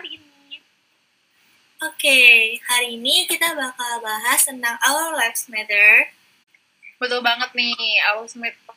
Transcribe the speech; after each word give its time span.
kali 0.00 0.16
ini. 0.16 0.56
Oke, 1.84 2.20
hari 2.64 2.96
ini 2.96 3.28
kita 3.28 3.52
bakal 3.52 4.00
bahas 4.00 4.40
tentang 4.48 4.80
Our 4.80 5.12
Lives 5.12 5.44
Matter. 5.52 6.08
Betul 6.96 7.20
banget 7.20 7.52
nih, 7.52 7.76
Our 8.08 8.24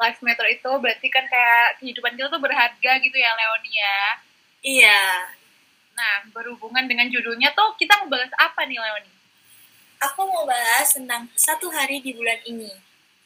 Lives 0.04 0.20
Matter 0.20 0.48
itu 0.52 0.68
berarti 0.84 1.08
kan 1.08 1.24
kayak 1.32 1.80
kehidupan 1.80 2.20
kita 2.20 2.28
tuh 2.28 2.44
berharga 2.44 2.92
gitu 3.00 3.16
ya, 3.16 3.32
Leonia. 3.40 3.72
ya. 3.72 4.00
Iya. 4.68 5.04
Nah, 5.96 6.28
berhubungan 6.36 6.92
dengan 6.92 7.08
judulnya 7.08 7.56
tuh 7.56 7.72
kita 7.80 8.04
mau 8.04 8.12
bahas 8.12 8.28
apa 8.36 8.68
nih, 8.68 8.84
Leonie? 8.84 9.16
Aku 10.04 10.28
mau 10.28 10.44
bahas 10.44 10.92
tentang 10.92 11.32
satu 11.40 11.72
hari 11.72 12.04
di 12.04 12.12
bulan 12.12 12.44
ini. 12.44 12.68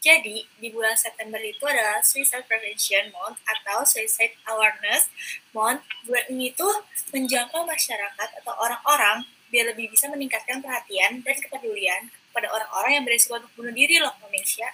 Jadi, 0.07 0.39
di 0.55 0.71
bulan 0.71 0.95
September 0.95 1.35
itu 1.35 1.59
adalah 1.67 1.99
Suicide 1.99 2.48
Prevention 2.48 3.11
Month 3.11 3.43
atau 3.43 3.84
Suicide 3.84 4.39
Awareness 4.48 5.11
Month. 5.52 5.84
Bulan 6.07 6.23
ini 6.31 6.55
tuh 6.55 6.71
menjangkau 7.11 7.67
masyarakat 7.67 8.29
atau 8.39 8.55
orang-orang 8.55 9.27
biar 9.51 9.75
lebih 9.75 9.91
bisa 9.91 10.07
meningkatkan 10.07 10.63
perhatian 10.63 11.20
dan 11.27 11.35
kepedulian 11.35 12.07
kepada 12.31 12.48
orang-orang 12.55 12.91
yang 12.95 13.03
berisiko 13.03 13.35
untuk 13.35 13.51
bunuh 13.59 13.75
diri 13.75 13.99
loh, 13.99 14.15
Indonesia. 14.23 14.71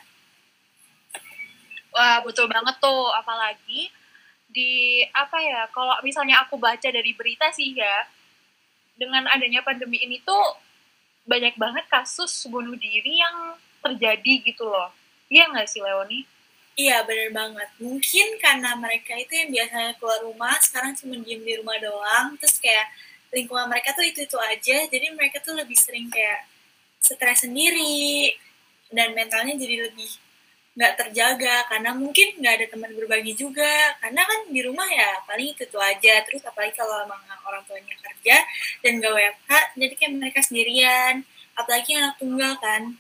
Wah, 1.98 2.22
betul 2.22 2.46
banget 2.46 2.78
tuh. 2.78 3.10
Apalagi 3.18 3.90
di 4.54 5.02
apa 5.18 5.42
ya, 5.42 5.66
kalau 5.74 5.98
misalnya 6.06 6.46
aku 6.46 6.62
baca 6.62 6.94
dari 6.94 7.10
berita 7.18 7.50
sih 7.50 7.74
ya, 7.74 8.06
dengan 9.02 9.26
adanya 9.34 9.66
pandemi 9.66 9.98
ini 9.98 10.22
tuh 10.22 10.62
banyak 11.26 11.58
banget 11.58 11.90
kasus 11.90 12.30
bunuh 12.54 12.78
diri 12.78 13.18
yang 13.18 13.58
terjadi 13.82 14.46
gitu 14.46 14.70
loh 14.70 14.94
Iya 15.34 15.44
nggak 15.50 15.66
sih 15.66 15.82
Leoni? 15.82 16.20
Iya 16.78 17.02
bener 17.10 17.30
banget. 17.34 17.70
Mungkin 17.82 18.28
karena 18.38 18.78
mereka 18.78 19.14
itu 19.18 19.34
yang 19.34 19.50
biasanya 19.50 19.92
keluar 19.98 20.20
rumah, 20.26 20.56
sekarang 20.62 20.94
cuma 20.98 21.18
diem 21.26 21.42
di 21.42 21.54
rumah 21.58 21.78
doang. 21.82 22.38
Terus 22.38 22.62
kayak 22.62 22.88
lingkungan 23.34 23.66
mereka 23.70 23.98
tuh 23.98 24.06
itu-itu 24.06 24.38
aja. 24.38 24.78
Jadi 24.94 25.08
mereka 25.18 25.42
tuh 25.42 25.58
lebih 25.58 25.78
sering 25.78 26.10
kayak 26.14 26.46
stres 27.02 27.46
sendiri. 27.46 28.34
Dan 28.94 29.18
mentalnya 29.18 29.58
jadi 29.58 29.90
lebih 29.90 30.12
nggak 30.78 30.94
terjaga. 31.02 31.56
Karena 31.70 31.98
mungkin 31.98 32.28
nggak 32.38 32.54
ada 32.58 32.66
teman 32.70 32.92
berbagi 32.94 33.34
juga. 33.34 33.98
Karena 34.02 34.22
kan 34.30 34.40
di 34.54 34.62
rumah 34.62 34.86
ya 34.90 35.18
paling 35.30 35.54
itu-itu 35.54 35.78
aja. 35.82 36.14
Terus 36.30 36.42
apalagi 36.46 36.74
kalau 36.78 37.06
emang 37.10 37.22
orang 37.46 37.62
tuanya 37.66 37.94
kerja 38.02 38.38
dan 38.82 39.02
gak 39.04 39.14
WFH, 39.14 39.52
jadi 39.78 39.94
kayak 39.98 40.14
mereka 40.18 40.40
sendirian. 40.46 41.16
Apalagi 41.54 41.92
anak 41.98 42.18
tunggal 42.18 42.54
kan 42.58 42.98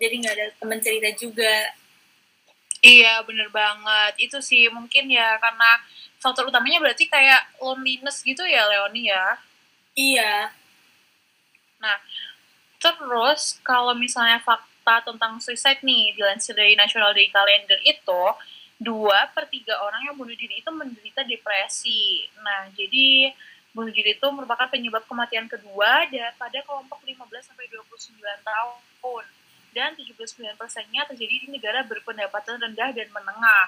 jadi 0.00 0.14
nggak 0.20 0.34
ada 0.36 0.46
teman 0.56 0.80
cerita 0.80 1.08
juga. 1.16 1.54
Iya 2.82 3.22
bener 3.22 3.48
banget. 3.54 4.14
Itu 4.18 4.42
sih 4.42 4.66
mungkin 4.72 5.10
ya 5.10 5.38
karena 5.38 5.78
faktor 6.18 6.50
utamanya 6.50 6.82
berarti 6.82 7.06
kayak 7.06 7.58
loneliness 7.62 8.22
gitu 8.26 8.42
ya 8.42 8.66
Leoni 8.66 9.10
ya? 9.10 9.26
Iya. 9.94 10.50
Nah 11.78 11.96
terus 12.82 13.62
kalau 13.62 13.94
misalnya 13.94 14.42
fakta 14.42 15.06
tentang 15.06 15.38
suicide 15.38 15.78
nih 15.86 16.18
dilansir 16.18 16.58
dari 16.58 16.74
National 16.74 17.14
Day 17.14 17.30
Calendar 17.30 17.78
itu 17.86 18.22
dua 18.82 19.30
per 19.30 19.46
tiga 19.46 19.78
orang 19.78 20.10
yang 20.10 20.18
bunuh 20.18 20.34
diri 20.34 20.58
itu 20.58 20.70
menderita 20.74 21.22
depresi. 21.22 22.26
Nah, 22.42 22.66
jadi 22.74 23.30
bunuh 23.70 23.94
diri 23.94 24.18
itu 24.18 24.26
merupakan 24.34 24.66
penyebab 24.66 25.06
kematian 25.06 25.46
kedua 25.46 26.10
pada 26.34 26.58
kelompok 26.66 26.98
15 27.06 27.46
sampai 27.46 27.70
29 27.70 28.18
tahun 28.20 29.24
dan 29.72 29.96
79 29.96 30.56
persennya 30.60 31.02
terjadi 31.08 31.34
di 31.44 31.48
negara 31.52 31.84
berpendapatan 31.84 32.60
rendah 32.60 32.90
dan 32.92 33.08
menengah. 33.12 33.66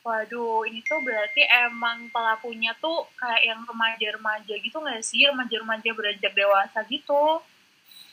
Waduh, 0.00 0.64
ini 0.64 0.80
tuh 0.80 0.96
berarti 1.04 1.44
emang 1.68 2.08
pelakunya 2.08 2.72
tuh 2.80 3.04
kayak 3.20 3.52
yang 3.52 3.60
remaja-remaja 3.68 4.54
gitu 4.56 4.80
nggak 4.80 5.04
sih? 5.04 5.28
Remaja-remaja 5.28 5.90
beranjak 5.92 6.32
dewasa 6.32 6.80
gitu. 6.88 7.44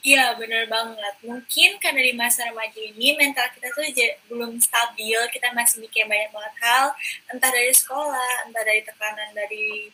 Iya, 0.04 0.36
bener 0.36 0.68
banget. 0.68 1.16
Mungkin 1.24 1.70
karena 1.80 2.02
di 2.04 2.14
masa 2.14 2.48
remaja 2.48 2.80
ini 2.80 3.16
mental 3.16 3.48
kita 3.56 3.72
tuh 3.72 3.84
belum 4.28 4.60
stabil, 4.60 5.20
kita 5.32 5.52
masih 5.56 5.84
mikir 5.84 6.06
banyak 6.06 6.32
banget 6.32 6.56
hal, 6.64 6.86
entah 7.32 7.52
dari 7.52 7.74
sekolah, 7.74 8.48
entah 8.48 8.64
dari 8.68 8.82
tekanan 8.84 9.32
dari 9.32 9.90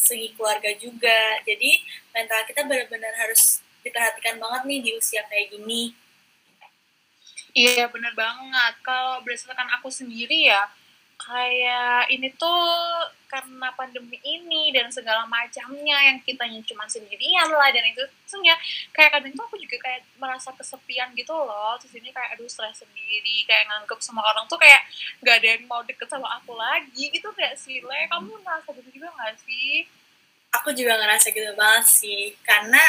segi 0.00 0.32
keluarga 0.36 0.68
juga. 0.80 1.44
Jadi 1.44 1.80
mental 2.12 2.40
kita 2.48 2.64
benar-benar 2.64 3.14
harus 3.20 3.60
diperhatikan 3.84 4.40
banget 4.40 4.62
nih 4.64 4.80
di 4.80 4.90
usia 4.96 5.20
kayak 5.28 5.52
gini 5.52 5.92
Iya 7.54 7.86
bener 7.86 8.12
banget. 8.18 8.74
Kalau 8.82 9.22
berdasarkan 9.22 9.70
aku 9.78 9.86
sendiri 9.86 10.50
ya, 10.50 10.66
kayak 11.14 12.10
ini 12.10 12.28
tuh 12.34 12.58
karena 13.30 13.70
pandemi 13.78 14.18
ini 14.22 14.74
dan 14.74 14.90
segala 14.90 15.22
macamnya 15.26 15.98
yang 16.10 16.18
kitanya 16.22 16.58
cuma 16.66 16.86
sendirian 16.90 17.50
lah 17.50 17.70
dan 17.74 17.82
itu 17.86 18.02
sebenarnya 18.26 18.58
kayak 18.94 19.10
kadang 19.14 19.32
tuh 19.38 19.44
aku 19.46 19.56
juga 19.58 19.76
kayak 19.86 20.02
merasa 20.18 20.50
kesepian 20.58 21.14
gitu 21.14 21.30
loh. 21.30 21.78
Terus 21.78 21.94
ini 21.98 22.10
kayak 22.10 22.34
aduh 22.34 22.50
stres 22.50 22.82
sendiri 22.82 23.46
kayak 23.46 23.70
nganggep 23.70 23.98
semua 24.02 24.26
orang 24.34 24.50
tuh 24.50 24.58
kayak 24.58 24.82
gak 25.22 25.38
ada 25.38 25.48
yang 25.54 25.62
mau 25.70 25.82
deket 25.86 26.10
sama 26.10 26.26
aku 26.42 26.58
lagi. 26.58 27.10
Gitu 27.14 27.28
kayak 27.38 27.54
sih 27.54 27.78
le? 27.82 28.10
Kamu 28.10 28.34
ngerasa 28.42 28.74
gitu 28.82 28.90
juga 28.98 29.14
gak 29.14 29.38
sih? 29.46 29.86
Aku 30.58 30.74
juga 30.74 30.98
ngerasa 30.98 31.30
gitu 31.30 31.54
banget 31.54 31.86
sih. 31.86 32.34
Karena 32.42 32.82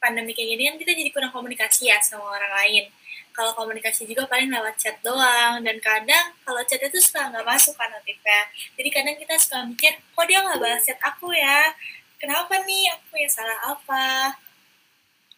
pandemi 0.00 0.32
kayak 0.32 0.56
gini 0.56 0.62
kan 0.72 0.76
kita 0.80 0.92
jadi 0.96 1.10
kurang 1.12 1.32
komunikasi 1.32 1.92
ya 1.92 2.00
sama 2.00 2.24
orang 2.32 2.52
lain 2.56 2.84
kalau 3.30 3.52
komunikasi 3.54 4.08
juga 4.08 4.26
paling 4.26 4.50
lewat 4.50 4.74
chat 4.80 4.96
doang 5.04 5.62
dan 5.62 5.76
kadang 5.78 6.34
kalau 6.42 6.60
chat 6.66 6.80
itu 6.82 6.98
suka 6.98 7.30
nggak 7.30 7.44
masuk 7.46 7.76
kan 7.76 7.92
notifnya 7.92 8.40
jadi 8.74 8.88
kadang 8.90 9.16
kita 9.20 9.34
suka 9.38 9.58
mikir 9.68 9.92
kok 10.00 10.24
dia 10.26 10.40
nggak 10.40 10.58
balas 10.58 10.82
chat 10.82 10.98
aku 11.04 11.30
ya 11.30 11.70
kenapa 12.16 12.58
nih 12.64 12.90
aku 12.96 13.12
yang 13.20 13.30
salah 13.30 13.58
apa 13.76 14.34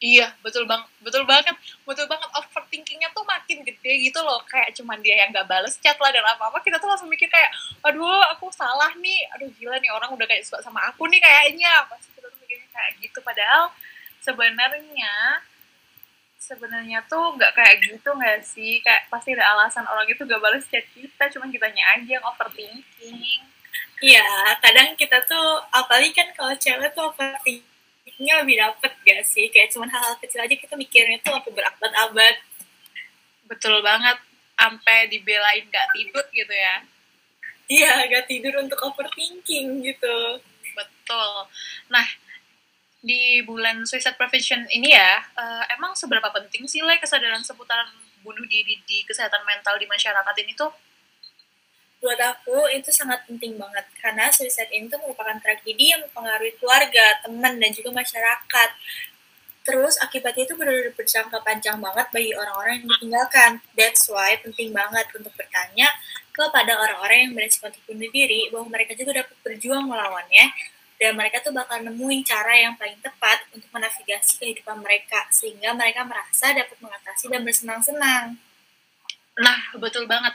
Iya, 0.02 0.34
betul 0.42 0.66
bang, 0.66 0.82
betul 0.98 1.22
banget, 1.22 1.54
betul 1.86 2.10
banget. 2.10 2.26
Overthinkingnya 2.34 3.14
tuh 3.14 3.22
makin 3.22 3.62
gede 3.62 4.02
gitu 4.02 4.18
loh. 4.18 4.42
Kayak 4.50 4.74
cuman 4.74 4.98
dia 4.98 5.14
yang 5.22 5.30
gak 5.30 5.46
bales 5.46 5.78
chat 5.78 5.94
lah 6.02 6.10
dan 6.10 6.26
apa-apa. 6.26 6.58
Kita 6.58 6.82
tuh 6.82 6.90
langsung 6.90 7.06
mikir 7.06 7.30
kayak, 7.30 7.54
aduh 7.86 8.02
aku 8.34 8.50
salah 8.50 8.90
nih. 8.98 9.22
Aduh 9.38 9.46
gila 9.54 9.78
nih 9.78 9.94
orang 9.94 10.10
udah 10.10 10.26
kayak 10.26 10.42
suka 10.42 10.58
sama 10.58 10.82
aku 10.90 11.06
nih 11.06 11.22
kayaknya. 11.22 11.86
Pasti 11.86 12.10
kita 12.18 12.26
tuh 12.34 12.38
mikirnya 12.42 12.66
kayak 12.74 12.92
gitu. 12.98 13.18
Padahal 13.22 13.70
sebenarnya 14.22 15.42
sebenarnya 16.42 16.98
tuh 17.06 17.38
nggak 17.38 17.52
kayak 17.54 17.76
gitu 17.86 18.10
nggak 18.10 18.42
sih? 18.42 18.82
Kayak 18.82 19.06
pasti 19.10 19.34
ada 19.34 19.46
alasan 19.54 19.86
orang 19.86 20.06
itu 20.10 20.22
gak 20.26 20.42
balas 20.42 20.66
chat 20.66 20.82
kita 20.90 21.24
cuma 21.38 21.46
kitanya 21.50 21.82
aja 21.94 22.18
yang 22.18 22.24
overthinking. 22.26 23.42
Iya 24.02 24.58
kadang 24.58 24.98
kita 24.98 25.22
tuh 25.26 25.62
apalagi 25.70 26.10
kan 26.10 26.28
kalau 26.34 26.54
cewek 26.58 26.90
tuh 26.94 27.14
overthinkingnya 27.14 28.34
lebih 28.42 28.56
dapet 28.58 28.92
gak 29.06 29.22
sih? 29.26 29.46
Kayak 29.54 29.70
cuma 29.70 29.86
hal-hal 29.86 30.18
kecil 30.18 30.42
aja 30.42 30.54
kita 30.58 30.74
mikirnya 30.74 31.18
tuh 31.22 31.38
sampai 31.38 31.52
berabad-abad. 31.54 32.36
Betul 33.46 33.78
banget 33.82 34.18
sampai 34.58 35.10
dibelain 35.10 35.66
gak 35.70 35.88
tidur 35.94 36.26
gitu 36.34 36.54
ya. 36.54 36.76
Iya 37.70 37.92
gak 38.10 38.26
tidur 38.26 38.58
untuk 38.58 38.78
overthinking 38.82 39.86
gitu. 39.86 40.42
Betul. 40.74 41.32
Nah 41.86 42.06
di 43.02 43.42
bulan 43.42 43.82
suicide 43.82 44.14
prevention 44.14 44.62
ini 44.70 44.94
ya, 44.94 45.18
uh, 45.34 45.66
emang 45.74 45.92
seberapa 45.98 46.30
penting 46.30 46.70
sih 46.70 46.86
Le 46.86 47.02
kesadaran 47.02 47.42
seputar 47.42 47.90
bunuh 48.22 48.46
diri 48.46 48.78
di 48.86 49.02
kesehatan 49.02 49.42
mental 49.42 49.74
di 49.82 49.90
masyarakat 49.90 50.34
ini 50.46 50.54
tuh? 50.54 50.70
Buat 51.98 52.18
aku 52.18 52.70
itu 52.70 52.94
sangat 52.94 53.26
penting 53.26 53.58
banget 53.58 53.86
karena 53.98 54.30
suicide 54.30 54.70
ini 54.70 54.86
tuh 54.86 55.02
merupakan 55.02 55.34
tragedi 55.42 55.90
yang 55.90 56.02
mempengaruhi 56.06 56.54
keluarga, 56.62 57.18
teman 57.26 57.58
dan 57.58 57.70
juga 57.74 57.90
masyarakat. 57.90 58.70
Terus 59.62 59.94
akibatnya 60.02 60.42
itu 60.46 60.54
benar-benar 60.58 60.94
berjangka 60.94 61.38
panjang 61.46 61.78
banget 61.78 62.06
bagi 62.10 62.34
orang-orang 62.34 62.82
yang 62.82 62.86
ditinggalkan. 62.90 63.50
That's 63.78 64.10
why 64.10 64.34
penting 64.42 64.74
banget 64.74 65.06
untuk 65.14 65.30
bertanya 65.38 65.90
kepada 66.34 66.74
orang-orang 66.74 67.30
yang 67.30 67.32
beresiko 67.38 67.70
untuk 67.70 67.82
bunuh 67.86 68.10
diri 68.10 68.50
bahwa 68.50 68.66
mereka 68.74 68.98
juga 68.98 69.22
dapat 69.22 69.36
berjuang 69.46 69.86
melawannya 69.86 70.50
dan 71.02 71.18
mereka 71.18 71.42
tuh 71.42 71.50
bakal 71.50 71.82
nemuin 71.82 72.22
cara 72.22 72.54
yang 72.54 72.78
paling 72.78 72.94
tepat 73.02 73.42
untuk 73.50 73.66
menavigasi 73.74 74.38
kehidupan 74.38 74.78
mereka 74.78 75.26
sehingga 75.34 75.74
mereka 75.74 76.06
merasa 76.06 76.54
dapat 76.54 76.78
mengatasi 76.78 77.26
dan 77.26 77.42
bersenang-senang. 77.42 78.38
Nah, 79.34 79.60
betul 79.82 80.06
banget. 80.06 80.30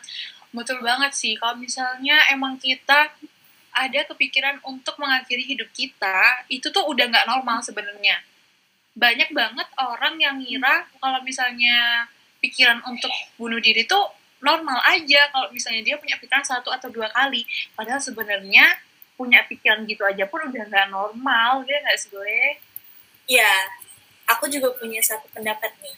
Betul 0.52 0.84
banget 0.84 1.16
sih 1.16 1.40
kalau 1.40 1.56
misalnya 1.56 2.20
emang 2.36 2.60
kita 2.60 3.16
ada 3.72 4.00
kepikiran 4.12 4.60
untuk 4.68 5.00
mengakhiri 5.00 5.48
hidup 5.56 5.72
kita, 5.72 6.44
itu 6.52 6.68
tuh 6.68 6.84
udah 6.84 7.16
nggak 7.16 7.32
normal 7.32 7.64
sebenarnya. 7.64 8.20
Banyak 8.92 9.32
banget 9.32 9.72
orang 9.80 10.20
yang 10.20 10.36
ngira 10.36 10.84
kalau 11.00 11.24
misalnya 11.24 12.12
pikiran 12.44 12.84
untuk 12.84 13.14
bunuh 13.40 13.64
diri 13.64 13.88
tuh 13.88 14.04
normal 14.44 14.84
aja 14.84 15.32
kalau 15.32 15.48
misalnya 15.56 15.80
dia 15.80 15.96
punya 15.96 16.20
pikiran 16.20 16.44
satu 16.44 16.76
atau 16.76 16.92
dua 16.92 17.08
kali. 17.16 17.48
Padahal 17.72 18.04
sebenarnya 18.04 18.84
punya 19.18 19.44
pikiran 19.50 19.84
gitu 19.90 20.06
aja 20.06 20.24
pun 20.30 20.40
udah 20.48 20.64
nggak 20.70 20.88
normal 20.94 21.66
ya 21.66 21.78
nggak 21.84 21.98
sih 22.00 22.10
gue 22.14 22.62
Iya, 23.28 23.52
aku 24.32 24.48
juga 24.48 24.72
punya 24.80 25.04
satu 25.04 25.28
pendapat 25.36 25.72
nih. 25.84 25.98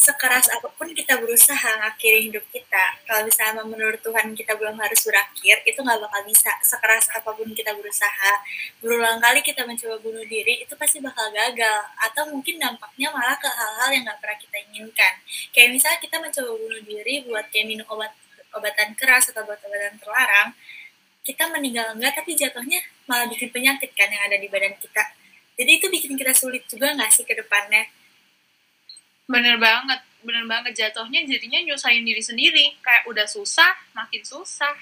sekeras 0.00 0.48
apa 0.48 0.64
pun 0.80 0.88
kita 0.96 1.20
berusaha 1.20 1.76
ngakhiri 1.76 2.32
hidup 2.32 2.40
kita, 2.56 2.84
kalau 3.04 3.20
misalnya 3.28 3.60
menurut 3.68 4.00
Tuhan 4.00 4.32
kita 4.32 4.56
belum 4.56 4.80
harus 4.80 5.00
berakhir, 5.04 5.60
itu 5.68 5.76
nggak 5.76 6.00
bakal 6.00 6.22
bisa. 6.24 6.48
Sekeras 6.64 7.04
apa 7.12 7.28
pun 7.36 7.52
kita 7.52 7.76
berusaha, 7.76 8.32
berulang 8.80 9.20
kali 9.20 9.44
kita 9.44 9.60
mencoba 9.68 10.00
bunuh 10.00 10.24
diri, 10.24 10.64
itu 10.64 10.72
pasti 10.72 11.04
bakal 11.04 11.28
gagal. 11.36 11.80
Atau 12.00 12.32
mungkin 12.32 12.56
dampaknya 12.56 13.12
malah 13.12 13.36
ke 13.36 13.48
hal-hal 13.52 13.88
yang 13.92 14.04
nggak 14.08 14.20
pernah 14.24 14.38
kita 14.40 14.56
inginkan. 14.72 15.14
Kayak 15.52 15.68
misalnya 15.76 15.98
kita 16.00 16.16
mencoba 16.16 16.50
bunuh 16.56 16.80
diri 16.80 17.14
buat 17.28 17.44
kayak 17.52 17.66
minum 17.68 17.86
obat 17.92 18.12
obatan 18.56 18.96
keras 18.98 19.28
atau 19.30 19.44
obat-obatan 19.44 20.00
terlarang, 20.00 20.48
kita 21.20 21.48
meninggal 21.52 21.92
enggak, 21.94 22.16
tapi 22.16 22.32
jatuhnya 22.32 22.80
malah 23.04 23.28
bikin 23.28 23.52
penyakit 23.52 23.92
kan 23.92 24.08
yang 24.08 24.24
ada 24.24 24.36
di 24.40 24.48
badan 24.48 24.72
kita. 24.80 25.04
Jadi 25.60 25.70
itu 25.76 25.86
bikin 25.92 26.16
kita 26.16 26.32
sulit 26.32 26.64
juga 26.64 26.96
nggak 26.96 27.10
sih 27.12 27.24
ke 27.28 27.36
depannya? 27.36 27.84
bener 29.30 29.56
banget 29.62 30.00
bener 30.26 30.44
banget. 30.44 30.72
Jatuhnya 30.76 31.24
jadinya 31.24 31.62
nyusahin 31.64 32.04
diri 32.04 32.20
sendiri. 32.20 32.76
Kayak 32.82 33.06
udah 33.08 33.26
susah 33.30 33.72
makin 33.96 34.20
susah. 34.26 34.76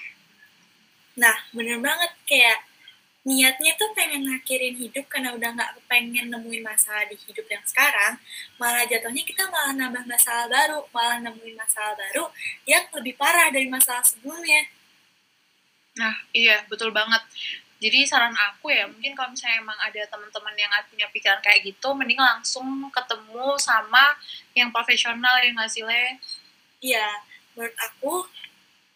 Nah 1.15 1.37
bener 1.55 1.79
banget. 1.79 2.11
Kayak 2.27 2.65
niatnya 3.27 3.75
tuh 3.77 3.91
pengen 3.93 4.25
ngakhirin 4.25 4.79
hidup 4.79 5.05
karena 5.11 5.35
udah 5.35 5.53
nggak 5.53 5.71
pengen 5.85 6.33
nemuin 6.33 6.63
masalah 6.65 7.05
di 7.07 7.15
hidup 7.15 7.45
yang 7.47 7.63
sekarang. 7.63 8.19
Malah 8.59 8.83
jatuhnya 8.89 9.23
kita 9.23 9.47
malah 9.47 9.73
nambah 9.77 10.03
masalah 10.09 10.49
baru 10.49 10.81
malah 10.91 11.19
nemuin 11.23 11.55
masalah 11.55 11.93
baru 11.95 12.25
yang 12.67 12.83
lebih 12.99 13.15
parah 13.15 13.47
dari 13.53 13.69
masalah 13.69 14.03
sebelumnya 14.03 14.67
nah 15.99 16.15
iya 16.31 16.63
betul 16.71 16.95
banget. 16.95 17.19
Jadi 17.79 18.03
saran 18.03 18.35
aku 18.35 18.71
ya 18.75 18.87
mungkin 18.91 19.15
kalau 19.15 19.31
misalnya 19.31 19.63
emang 19.63 19.79
ada 19.79 20.03
teman-teman 20.11 20.55
yang 20.55 20.71
punya 20.91 21.07
pikiran 21.11 21.39
kayak 21.39 21.63
gitu 21.63 21.95
mending 21.95 22.19
langsung 22.19 22.67
ketemu 22.91 23.55
sama 23.55 24.15
yang 24.51 24.67
profesional 24.71 25.39
yang 25.39 25.55
hasilnya 25.55 26.19
iya 26.83 27.07
menurut 27.55 27.75
aku 27.79 28.27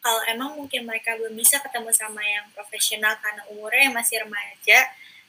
kalau 0.03 0.19
emang 0.27 0.51
mungkin 0.59 0.83
mereka 0.83 1.15
belum 1.15 1.31
bisa 1.31 1.63
ketemu 1.63 1.95
sama 1.95 2.19
yang 2.19 2.43
profesional 2.51 3.15
karena 3.23 3.39
umurnya 3.47 3.87
yang 3.87 3.95
masih 3.95 4.19
remaja 4.19 4.79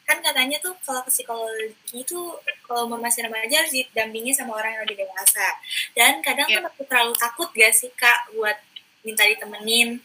kan 0.04 0.20
katanya 0.20 0.60
tuh 0.60 0.76
kalau 0.84 1.00
psikologi 1.08 2.04
itu 2.04 2.20
kalau 2.68 2.84
umur 2.84 3.00
masih 3.00 3.24
remaja 3.24 3.64
harus 3.64 3.72
didampingi 3.72 4.36
sama 4.36 4.60
orang 4.60 4.76
yang 4.76 4.82
lebih 4.84 5.00
dewasa. 5.00 5.48
Dan 5.96 6.20
kadang 6.20 6.44
yeah. 6.52 6.60
tuh 6.60 6.84
terlalu 6.84 7.16
takut 7.16 7.48
gak 7.56 7.72
sih 7.72 7.88
kak 7.96 8.28
buat 8.36 8.60
minta 9.00 9.24
ditemenin 9.24 10.04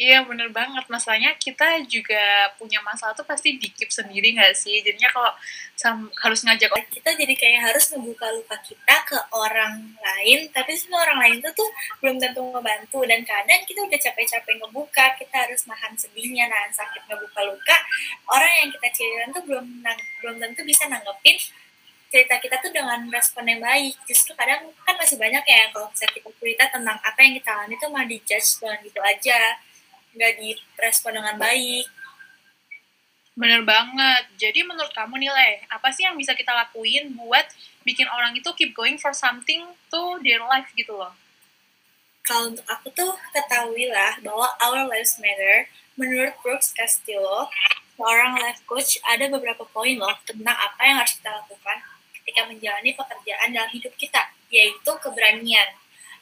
Iya 0.00 0.24
bener 0.24 0.48
banget. 0.48 0.84
Masalahnya 0.88 1.36
kita 1.36 1.84
juga 1.84 2.48
punya 2.56 2.80
masalah 2.80 3.12
tuh 3.12 3.26
pasti 3.28 3.60
dikip 3.60 3.92
sendiri 3.92 4.32
nggak 4.32 4.56
sih? 4.56 4.80
Jadinya 4.80 5.12
kalau 5.12 5.28
harus 6.24 6.40
ngajak 6.40 6.72
kita 6.88 7.12
jadi 7.20 7.34
kayak 7.36 7.60
harus 7.68 7.84
membuka 7.92 8.32
luka 8.32 8.56
kita 8.64 8.96
ke 9.04 9.16
orang 9.32 9.96
lain 9.96 10.48
tapi 10.56 10.72
semua 10.76 11.04
orang 11.04 11.18
lain 11.24 11.36
tuh 11.44 11.52
tuh 11.56 11.68
belum 12.00 12.16
tentu 12.20 12.40
membantu 12.40 13.00
dan 13.08 13.20
kadang 13.28 13.60
kita 13.68 13.80
udah 13.84 14.00
capek-capek 14.00 14.54
ngebuka 14.60 15.04
kita 15.20 15.36
harus 15.36 15.64
nahan 15.68 15.92
sedihnya 15.96 16.48
nahan 16.48 16.72
sakit 16.72 17.02
ngebuka 17.04 17.40
luka. 17.52 17.76
Orang 18.24 18.52
yang 18.56 18.68
kita 18.72 18.88
ceritain 18.96 19.30
tuh 19.36 19.44
belum 19.44 19.84
belum 20.24 20.36
tentu 20.40 20.60
bisa 20.64 20.88
nanggepin 20.88 21.36
cerita 22.08 22.40
kita 22.40 22.56
tuh 22.64 22.72
dengan 22.72 23.04
respon 23.12 23.44
yang 23.44 23.60
baik. 23.60 24.00
Justru 24.08 24.32
kadang 24.32 24.64
kan 24.80 24.96
masih 24.96 25.20
banyak 25.20 25.44
ya 25.44 25.68
kalau 25.76 25.92
bisa 25.92 26.08
kita 26.08 26.32
cerita 26.40 26.64
tentang 26.72 26.96
apa 27.04 27.20
yang 27.20 27.36
kita 27.36 27.52
alami 27.52 27.76
tuh 27.76 27.92
malah 27.92 28.08
dijudge 28.08 28.48
dengan 28.64 28.80
gitu 28.80 29.00
aja 29.04 29.60
nggak 30.14 30.32
direspon 30.40 31.16
dengan 31.18 31.36
baik. 31.38 31.86
Bener 33.38 33.62
banget. 33.64 34.24
Jadi 34.36 34.60
menurut 34.66 34.90
kamu 34.92 35.16
nih, 35.16 35.30
Le, 35.32 35.50
apa 35.70 35.88
sih 35.94 36.04
yang 36.04 36.18
bisa 36.18 36.36
kita 36.36 36.50
lakuin 36.52 37.14
buat 37.14 37.46
bikin 37.86 38.04
orang 38.10 38.36
itu 38.36 38.50
keep 38.58 38.76
going 38.76 38.98
for 39.00 39.14
something 39.16 39.64
to 39.88 40.00
their 40.20 40.42
life 40.44 40.68
gitu 40.76 40.92
loh? 40.92 41.14
Kalau 42.26 42.52
untuk 42.52 42.66
aku 42.68 42.92
tuh 42.92 43.16
ketahuilah 43.32 44.20
bahwa 44.22 44.46
our 44.60 44.86
lives 44.86 45.16
matter. 45.18 45.66
Menurut 45.98 46.32
Brooks 46.40 46.72
Castillo, 46.72 47.52
seorang 47.98 48.40
life 48.40 48.64
coach, 48.64 48.96
ada 49.04 49.28
beberapa 49.28 49.68
poin 49.68 50.00
loh 50.00 50.16
tentang 50.24 50.56
apa 50.56 50.80
yang 50.80 50.96
harus 50.96 51.20
kita 51.20 51.28
lakukan 51.44 51.76
ketika 52.16 52.48
menjalani 52.48 52.90
pekerjaan 52.96 53.48
dalam 53.52 53.68
hidup 53.68 53.92
kita, 54.00 54.32
yaitu 54.48 54.92
keberanian. 55.02 55.76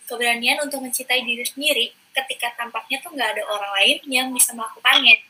Keberanian 0.08 0.58
untuk 0.66 0.82
mencintai 0.82 1.22
diri 1.22 1.44
sendiri 1.46 1.86
ketika 2.24 2.54
tampaknya 2.58 2.98
tuh 3.04 3.14
nggak 3.14 3.38
ada 3.38 3.42
orang 3.46 3.72
lain 3.80 3.96
yang 4.08 4.26
bisa 4.34 4.52
melakukannya. 4.56 5.22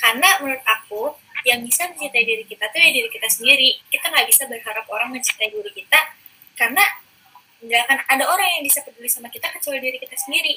Karena 0.00 0.28
menurut 0.40 0.64
aku 0.64 1.02
yang 1.44 1.60
bisa 1.64 1.88
mencintai 1.88 2.24
diri 2.24 2.44
kita 2.44 2.68
tuh 2.68 2.80
ya 2.80 2.90
diri 2.92 3.08
kita 3.12 3.28
sendiri. 3.28 3.80
Kita 3.88 4.08
nggak 4.08 4.26
bisa 4.28 4.48
berharap 4.48 4.86
orang 4.88 5.12
mencintai 5.12 5.48
diri 5.52 5.72
kita 5.72 6.00
karena 6.56 6.84
nggak 7.60 7.80
akan 7.88 7.98
ada 8.08 8.24
orang 8.28 8.48
yang 8.56 8.62
bisa 8.64 8.80
peduli 8.84 9.08
sama 9.08 9.28
kita 9.28 9.52
kecuali 9.52 9.78
diri 9.80 9.98
kita 10.00 10.16
sendiri. 10.16 10.56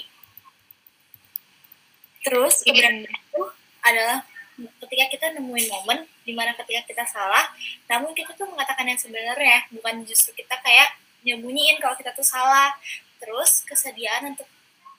Terus 2.24 2.64
keberanian 2.64 3.12
itu 3.12 3.44
adalah 3.84 4.24
ketika 4.56 5.06
kita 5.12 5.26
nemuin 5.36 5.68
momen 5.68 6.08
di 6.24 6.32
mana 6.32 6.56
ketika 6.56 6.86
kita 6.88 7.04
salah 7.10 7.52
namun 7.90 8.14
kita 8.14 8.32
tuh 8.38 8.48
mengatakan 8.48 8.86
yang 8.86 8.96
sebenarnya 8.96 9.66
bukan 9.74 10.06
justru 10.08 10.32
kita 10.38 10.56
kayak 10.62 10.94
nyembunyiin 11.24 11.80
kalau 11.80 11.96
kita 11.96 12.12
tuh 12.16 12.24
salah. 12.24 12.76
Terus 13.24 13.64
kesediaan 13.64 14.36
untuk 14.36 14.48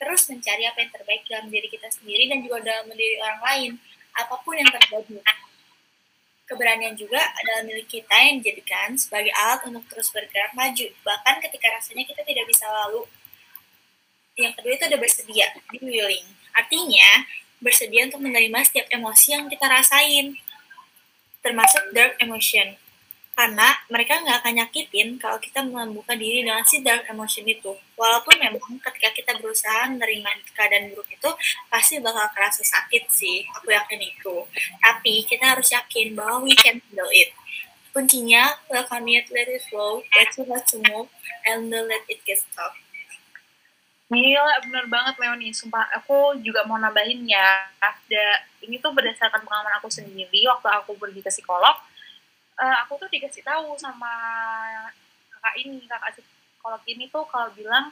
terus 0.04 0.28
mencari 0.28 0.68
apa 0.68 0.84
yang 0.84 0.92
terbaik 0.92 1.24
dalam 1.24 1.48
diri 1.48 1.64
kita 1.72 1.88
sendiri 1.88 2.28
dan 2.28 2.44
juga 2.44 2.60
dalam 2.60 2.92
diri 2.92 3.16
orang 3.24 3.40
lain, 3.40 3.70
apa 4.12 4.36
pun 4.44 4.52
yang 4.52 4.68
terjadi. 4.68 5.16
Keberanian 6.44 6.92
juga 6.92 7.24
adalah 7.40 7.64
milik 7.64 7.88
kita 7.88 8.12
yang 8.20 8.44
dijadikan 8.44 8.92
sebagai 9.00 9.32
alat 9.32 9.64
untuk 9.64 9.80
terus 9.88 10.12
bergerak 10.12 10.52
maju, 10.52 10.86
bahkan 11.00 11.40
ketika 11.40 11.72
rasanya 11.72 12.04
kita 12.04 12.20
tidak 12.20 12.44
bisa 12.44 12.68
lalu. 12.68 13.08
Yang 14.36 14.60
kedua 14.60 14.72
itu 14.76 14.84
ada 14.92 14.98
bersedia, 15.00 15.46
be 15.72 15.80
willing. 15.80 16.28
Artinya, 16.52 17.24
bersedia 17.64 18.04
untuk 18.04 18.20
menerima 18.20 18.60
setiap 18.60 18.92
emosi 18.92 19.32
yang 19.32 19.48
kita 19.48 19.64
rasain, 19.64 20.36
termasuk 21.40 21.80
dark 21.96 22.20
emotion 22.20 22.76
karena 23.34 23.75
mereka 23.90 24.22
nggak 24.22 24.46
akan 24.46 24.54
nyakitin 24.62 25.19
kalau 25.19 25.42
kita 25.42 25.58
membuka 25.66 26.14
diri 26.14 26.46
dengan 26.46 26.62
si 26.62 26.78
dark 26.86 27.02
emotion 27.10 27.42
itu. 27.42 27.75
Walaupun 27.98 28.38
memang 28.38 28.78
ketika 28.78 29.10
kita 29.10 29.32
berusaha 29.42 29.90
menerima 29.90 30.54
keadaan 30.54 30.94
buruk 30.94 31.10
itu 31.10 31.31
pasti 31.66 31.98
bakal 31.98 32.31
kerasa 32.31 32.62
sakit 32.62 33.10
sih, 33.10 33.42
aku 33.58 33.75
yakin 33.75 34.00
itu. 34.06 34.46
Tapi 34.78 35.26
kita 35.26 35.58
harus 35.58 35.66
yakin 35.75 36.14
bahwa 36.14 36.46
we 36.46 36.54
can 36.54 36.78
handle 36.78 37.10
it. 37.10 37.34
Kuncinya, 37.90 38.54
welcome 38.70 39.06
it, 39.10 39.26
let 39.34 39.50
it 39.50 39.62
flow, 39.66 40.02
let 40.14 40.30
it 40.30 40.46
let 40.46 40.66
to 40.70 40.78
move, 40.90 41.10
and 41.46 41.70
let 41.70 42.02
it 42.06 42.22
get 42.22 42.38
stuck. 42.38 42.75
Gila, 44.14 44.62
bener 44.62 44.87
banget 44.87 45.18
Leonie. 45.18 45.50
Sumpah, 45.50 45.90
aku 45.90 46.38
juga 46.38 46.62
mau 46.70 46.78
nambahin 46.78 47.26
ya. 47.26 47.66
Ada, 47.82 48.47
ini 48.62 48.78
tuh 48.78 48.94
berdasarkan 48.94 49.42
pengalaman 49.42 49.75
aku 49.82 49.90
sendiri 49.90 50.47
waktu 50.47 50.70
aku 50.70 50.94
pergi 50.94 51.18
ke 51.18 51.30
psikolog 51.35 51.75
uh, 52.58 52.76
aku 52.87 52.99
tuh 53.00 53.08
dikasih 53.11 53.42
tahu 53.42 53.75
sama 53.78 54.12
kakak 55.30 55.54
ini 55.62 55.84
kakak 55.87 56.16
psikolog 56.18 56.82
ini 56.87 57.04
tuh 57.11 57.25
kalau 57.28 57.50
bilang 57.52 57.90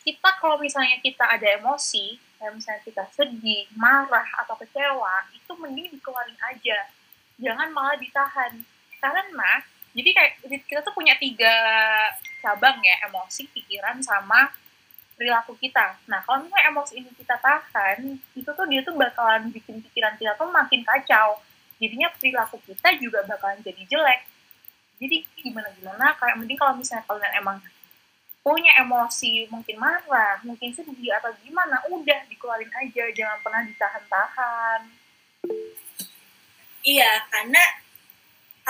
kita 0.00 0.30
kalau 0.40 0.56
misalnya 0.56 0.96
kita 1.04 1.24
ada 1.28 1.60
emosi 1.60 2.16
kayak 2.40 2.56
misalnya 2.56 2.82
kita 2.88 3.04
sedih 3.12 3.68
marah 3.76 4.24
atau 4.40 4.56
kecewa 4.56 5.28
itu 5.36 5.52
mending 5.60 5.92
dikeluarin 5.92 6.40
aja. 6.48 6.88
Jangan 7.36 7.68
malah 7.68 8.00
ditahan. 8.00 8.64
Karena 8.96 9.60
jadi 9.92 10.10
kayak 10.16 10.32
kita 10.64 10.80
tuh 10.80 10.96
punya 10.96 11.12
tiga 11.20 11.52
cabang 12.40 12.80
ya 12.80 12.96
emosi 13.12 13.44
pikiran 13.52 14.00
sama 14.00 14.48
perilaku 15.20 15.52
kita. 15.60 16.00
Nah 16.08 16.24
kalau 16.24 16.48
misalnya 16.48 16.72
emosi 16.72 16.92
ini 17.04 17.12
kita 17.12 17.36
tahan 17.36 18.16
itu 18.32 18.48
tuh 18.48 18.66
dia 18.72 18.80
tuh 18.80 18.96
bakalan 18.96 19.52
bikin 19.52 19.84
pikiran 19.84 20.16
kita 20.16 20.32
tuh 20.40 20.48
makin 20.48 20.80
kacau 20.80 21.44
jadinya 21.80 22.12
perilaku 22.14 22.60
kita 22.68 22.94
juga 23.00 23.24
bakalan 23.24 23.64
jadi 23.64 23.82
jelek. 23.88 24.20
Jadi 25.00 25.24
gimana 25.40 25.72
gimana 25.80 26.12
kayak 26.20 26.36
mending 26.36 26.60
kalau 26.60 26.76
misalnya 26.76 27.08
kalian 27.08 27.32
emang 27.40 27.56
punya 28.40 28.72
emosi 28.80 29.48
mungkin 29.52 29.76
marah 29.76 30.40
mungkin 30.44 30.72
sedih 30.72 31.12
atau 31.20 31.32
gimana 31.44 31.76
udah 31.92 32.24
dikeluarin 32.28 32.72
aja 32.72 33.04
jangan 33.16 33.38
pernah 33.40 33.64
ditahan-tahan. 33.64 34.80
Iya 36.84 37.12
karena 37.32 37.64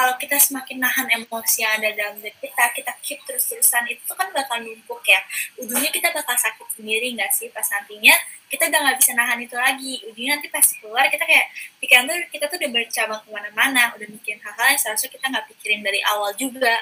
kalau 0.01 0.17
kita 0.17 0.41
semakin 0.41 0.81
nahan 0.81 1.13
emosi 1.13 1.61
yang 1.61 1.77
ada 1.77 1.93
dalam 1.93 2.17
diri 2.17 2.33
kita, 2.41 2.73
kita 2.73 2.89
keep 3.05 3.21
terus-terusan 3.29 3.85
itu 3.85 4.09
kan 4.17 4.33
bakal 4.33 4.57
numpuk 4.65 5.05
ya. 5.05 5.21
Ujungnya 5.61 5.93
kita 5.93 6.09
bakal 6.09 6.33
sakit 6.41 6.81
sendiri 6.81 7.13
nggak 7.13 7.29
sih 7.29 7.53
pas 7.53 7.69
nantinya 7.69 8.17
kita 8.49 8.73
udah 8.73 8.81
nggak 8.81 8.97
bisa 8.97 9.13
nahan 9.13 9.37
itu 9.45 9.53
lagi. 9.61 10.01
Ujungnya 10.09 10.41
nanti 10.41 10.49
pas 10.49 10.65
keluar 10.65 11.05
kita 11.13 11.21
kayak 11.29 11.53
pikiran 11.85 12.09
tuh 12.09 12.17
kita 12.33 12.45
tuh 12.49 12.57
udah 12.57 12.71
bercabang 12.73 13.21
ke 13.21 13.29
mana-mana, 13.29 13.93
udah 13.93 14.09
mikirin 14.09 14.41
hal-hal 14.41 14.73
yang 14.73 14.81
seharusnya 14.81 15.11
kita 15.13 15.25
nggak 15.29 15.47
pikirin 15.53 15.85
dari 15.85 16.01
awal 16.09 16.33
juga. 16.33 16.77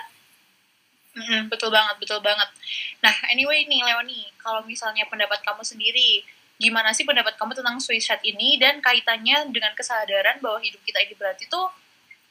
Mm-hmm, 1.18 1.50
betul 1.50 1.74
banget, 1.74 1.98
betul 1.98 2.22
banget. 2.22 2.46
Nah, 3.02 3.14
anyway 3.34 3.66
nih 3.66 3.82
Leoni, 3.82 4.30
kalau 4.38 4.62
misalnya 4.62 5.02
pendapat 5.10 5.42
kamu 5.42 5.66
sendiri, 5.66 6.22
gimana 6.54 6.94
sih 6.94 7.02
pendapat 7.02 7.34
kamu 7.34 7.58
tentang 7.58 7.82
suicide 7.82 8.22
ini 8.22 8.62
dan 8.62 8.78
kaitannya 8.78 9.50
dengan 9.50 9.74
kesadaran 9.74 10.38
bahwa 10.38 10.62
hidup 10.62 10.78
kita 10.86 11.02
ini 11.02 11.18
berarti 11.18 11.50
tuh 11.50 11.66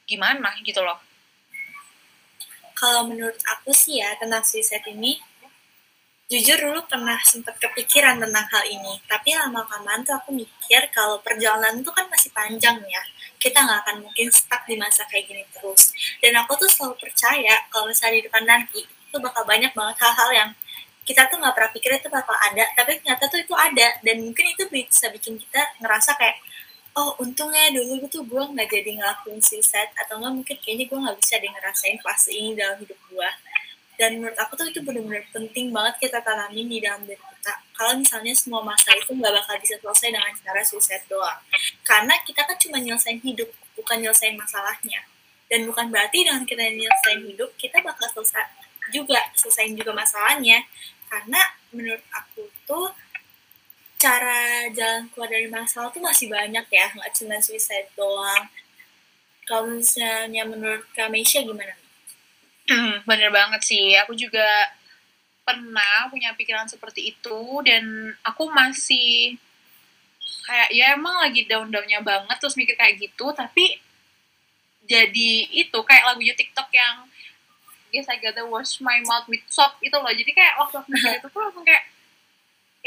gimana 0.07 0.55
gitu 0.63 0.79
loh. 0.79 0.97
Kalau 2.71 3.05
menurut 3.05 3.35
aku 3.43 3.75
sih 3.75 3.99
ya 3.99 4.15
tentang 4.15 4.41
suicide 4.41 4.87
ini 4.87 5.19
jujur 6.27 6.59
dulu 6.59 6.83
pernah 6.91 7.15
sempat 7.23 7.55
kepikiran 7.55 8.19
tentang 8.19 8.45
hal 8.51 8.63
ini. 8.67 8.99
Tapi 9.07 9.35
lama 9.35 9.63
kelamaan 9.67 10.03
tuh 10.03 10.15
aku 10.15 10.35
mikir 10.35 10.87
kalau 10.91 11.19
perjalanan 11.23 11.79
tuh 11.83 11.91
kan 11.91 12.07
masih 12.11 12.31
panjang 12.31 12.79
ya. 12.87 13.03
Kita 13.39 13.63
nggak 13.63 13.79
akan 13.87 13.95
mungkin 14.03 14.27
stuck 14.31 14.63
di 14.67 14.75
masa 14.75 15.07
kayak 15.07 15.27
gini 15.27 15.43
terus. 15.55 15.91
Dan 16.19 16.35
aku 16.39 16.55
tuh 16.59 16.67
selalu 16.67 16.95
percaya 16.99 17.63
kalau 17.71 17.87
misalnya 17.87 18.19
di 18.19 18.23
depan 18.27 18.43
nanti 18.43 18.79
itu 18.83 19.17
bakal 19.23 19.43
banyak 19.47 19.71
banget 19.71 19.97
hal-hal 20.03 20.29
yang 20.35 20.49
kita 21.07 21.23
tuh 21.31 21.39
nggak 21.39 21.55
pernah 21.55 21.71
pikir 21.71 21.91
itu 21.95 22.09
bakal 22.11 22.35
ada. 22.35 22.65
Tapi 22.75 22.99
ternyata 22.99 23.23
tuh 23.31 23.39
itu 23.39 23.55
ada. 23.55 23.87
Dan 24.03 24.27
mungkin 24.27 24.45
itu 24.51 24.63
bisa 24.67 25.07
bikin 25.07 25.39
kita 25.39 25.63
ngerasa 25.79 26.19
kayak 26.19 26.43
oh 26.97 27.13
untungnya 27.21 27.69
dulu 27.71 28.09
tuh 28.09 28.25
gue 28.25 28.43
nggak 28.57 28.67
jadi 28.73 28.91
ngelakuin 28.97 29.39
suicide 29.39 29.93
atau 29.93 30.17
nggak 30.17 30.33
mungkin 30.33 30.57
kayaknya 30.57 30.85
gue 30.89 30.97
nggak 30.97 31.17
bisa 31.21 31.33
deh 31.37 31.51
ngerasain 31.53 31.97
fase 32.01 32.33
ini 32.33 32.57
dalam 32.57 32.81
hidup 32.81 32.97
gue 33.07 33.29
dan 33.97 34.21
menurut 34.21 34.37
aku 34.37 34.53
tuh 34.53 34.69
itu 34.69 34.81
benar-benar 34.85 35.25
penting 35.33 35.73
banget 35.73 35.97
kita 35.97 36.21
tanamin 36.21 36.69
di 36.69 36.77
dalam 36.77 37.01
diri 37.05 37.17
kita 37.17 37.53
kalau 37.77 37.93
misalnya 37.97 38.33
semua 38.33 38.61
masalah 38.61 38.97
itu 38.97 39.13
nggak 39.13 39.33
bakal 39.37 39.55
bisa 39.57 39.75
selesai 39.81 40.09
dengan 40.13 40.33
cara 40.41 40.61
suicide 40.65 41.05
doang. 41.09 41.39
Karena 41.85 42.13
kita 42.25 42.41
kan 42.45 42.57
cuma 42.57 42.77
nyelesain 42.81 43.21
hidup 43.21 43.49
bukan 43.77 43.97
nyelesain 44.01 44.33
masalahnya. 44.33 45.05
Dan 45.49 45.69
bukan 45.69 45.93
berarti 45.93 46.25
dengan 46.25 46.45
kita 46.45 46.61
nyelesain 46.61 47.21
hidup 47.25 47.49
kita 47.57 47.81
bakal 47.81 48.05
selesai 48.13 48.49
juga 48.89 49.21
selesaiin 49.37 49.77
juga 49.77 49.93
masalahnya. 49.93 50.65
Karena 51.09 51.41
menurut 51.73 52.01
aku 52.13 52.49
tuh 52.65 52.89
cara 53.97 54.69
jalan 54.73 55.09
keluar 55.09 55.29
dari 55.29 55.49
masalah 55.49 55.89
tuh 55.89 56.01
masih 56.05 56.29
banyak 56.29 56.65
ya 56.69 56.87
nggak 56.93 57.11
cuma 57.17 57.37
suicide 57.41 57.89
doang. 57.97 58.45
Kalau 59.47 59.73
misalnya 59.73 60.43
menurut 60.43 60.85
Kamisha 60.93 61.41
gimana? 61.41 61.73
Hmm, 62.67 62.99
bener 63.07 63.31
banget 63.31 63.63
sih. 63.63 63.95
Aku 64.05 64.13
juga 64.13 64.45
pernah 65.47 66.11
punya 66.11 66.35
pikiran 66.35 66.67
seperti 66.67 67.15
itu 67.15 67.39
dan 67.63 68.11
aku 68.21 68.51
masih 68.51 69.39
kayak 70.43 70.69
ya 70.75 70.95
emang 70.95 71.15
lagi 71.23 71.47
down-downnya 71.47 72.03
banget 72.03 72.35
terus 72.39 72.59
mikir 72.59 72.75
kayak 72.75 72.99
gitu 72.99 73.31
tapi 73.31 73.79
jadi 74.87 75.31
itu 75.51 75.79
kayak 75.83 76.03
lagunya 76.15 76.35
TikTok 76.35 76.67
yang 76.71 77.07
guess 77.91 78.07
I 78.11 78.19
gotta 78.19 78.43
wash 78.47 78.79
my 78.83 78.99
mouth 79.03 79.27
with 79.31 79.43
soap 79.47 79.79
itu 79.83 79.95
loh. 79.95 80.11
Jadi 80.11 80.31
kayak 80.31 80.59
waktu 80.59 80.75
aku 80.79 80.87
mikir 80.91 81.11
itu 81.19 81.27
tuh 81.31 81.41
langsung 81.43 81.63
kayak 81.63 81.83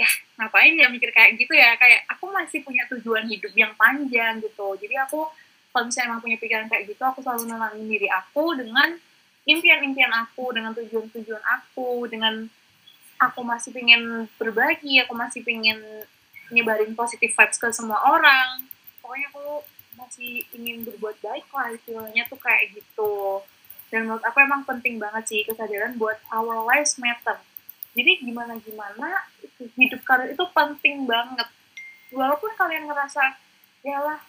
ya 0.00 0.10
ngapain 0.40 0.72
ya 0.72 0.88
mikir 0.88 1.12
kayak 1.12 1.36
gitu 1.36 1.52
ya? 1.52 1.76
Kayak 1.76 2.08
aku 2.08 2.32
masih 2.32 2.64
punya 2.64 2.88
tujuan 2.88 3.28
hidup 3.28 3.52
yang 3.52 3.76
panjang 3.76 4.40
gitu. 4.40 4.76
Jadi 4.80 4.96
aku 4.96 5.28
kalau 5.70 5.84
misalnya 5.86 6.08
emang 6.16 6.22
punya 6.24 6.36
pikiran 6.40 6.66
kayak 6.66 6.84
gitu 6.90 7.02
aku 7.06 7.22
selalu 7.22 7.46
nenangin 7.46 7.86
diri 7.86 8.08
aku 8.10 8.58
dengan 8.58 8.98
impian-impian 9.46 10.10
aku 10.10 10.50
dengan 10.50 10.74
tujuan-tujuan 10.74 11.44
aku 11.46 12.10
dengan 12.10 12.50
aku 13.22 13.40
masih 13.46 13.70
pengen 13.70 14.26
berbagi 14.34 14.98
aku 15.04 15.14
masih 15.14 15.46
pengen 15.46 15.78
nyebarin 16.50 16.92
positif 16.98 17.30
vibes 17.36 17.58
ke 17.60 17.68
semua 17.70 18.02
orang. 18.02 18.66
Pokoknya 18.98 19.30
aku 19.30 19.62
masih 19.94 20.42
ingin 20.56 20.82
berbuat 20.82 21.20
baik 21.22 21.46
lah 21.54 21.70
istilahnya 21.70 22.26
tuh 22.26 22.40
kayak 22.40 22.74
gitu. 22.74 23.44
Dan 23.90 24.06
menurut 24.06 24.22
aku 24.22 24.38
emang 24.42 24.62
penting 24.66 24.98
banget 24.98 25.24
sih 25.26 25.40
kesadaran 25.46 25.98
buat 25.98 26.18
our 26.30 26.62
lives 26.66 26.98
matter. 26.98 27.38
Jadi 27.94 28.22
gimana 28.22 28.58
gimana 28.62 29.26
hidup 29.76 30.00
kalian 30.06 30.32
itu 30.32 30.44
penting 30.54 31.04
banget. 31.04 31.48
Walaupun 32.10 32.50
kalian 32.58 32.88
ngerasa 32.88 33.22
ya 33.80 33.98
lah 34.02 34.20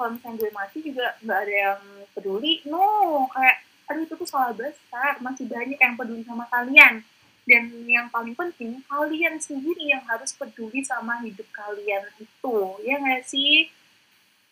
kalau 0.00 0.16
misalnya 0.16 0.40
gue 0.40 0.50
mati 0.56 0.78
juga 0.80 1.06
nggak 1.20 1.40
ada 1.44 1.54
yang 1.54 1.82
peduli. 2.16 2.64
No 2.64 3.26
kayak 3.28 3.56
aduh 3.90 4.06
itu 4.06 4.14
tuh 4.14 4.28
salah 4.28 4.54
besar 4.54 5.18
masih 5.20 5.44
banyak 5.50 5.76
yang 5.76 5.94
peduli 5.98 6.22
sama 6.24 6.48
kalian. 6.48 7.04
Dan 7.44 7.66
yang 7.88 8.06
paling 8.08 8.32
penting 8.32 8.78
kalian 8.86 9.36
sendiri 9.42 9.90
yang 9.90 10.04
harus 10.06 10.32
peduli 10.36 10.86
sama 10.86 11.18
hidup 11.20 11.48
kalian 11.50 12.04
itu 12.20 12.56
ya 12.86 12.96
nggak 12.96 13.24
sih? 13.26 13.68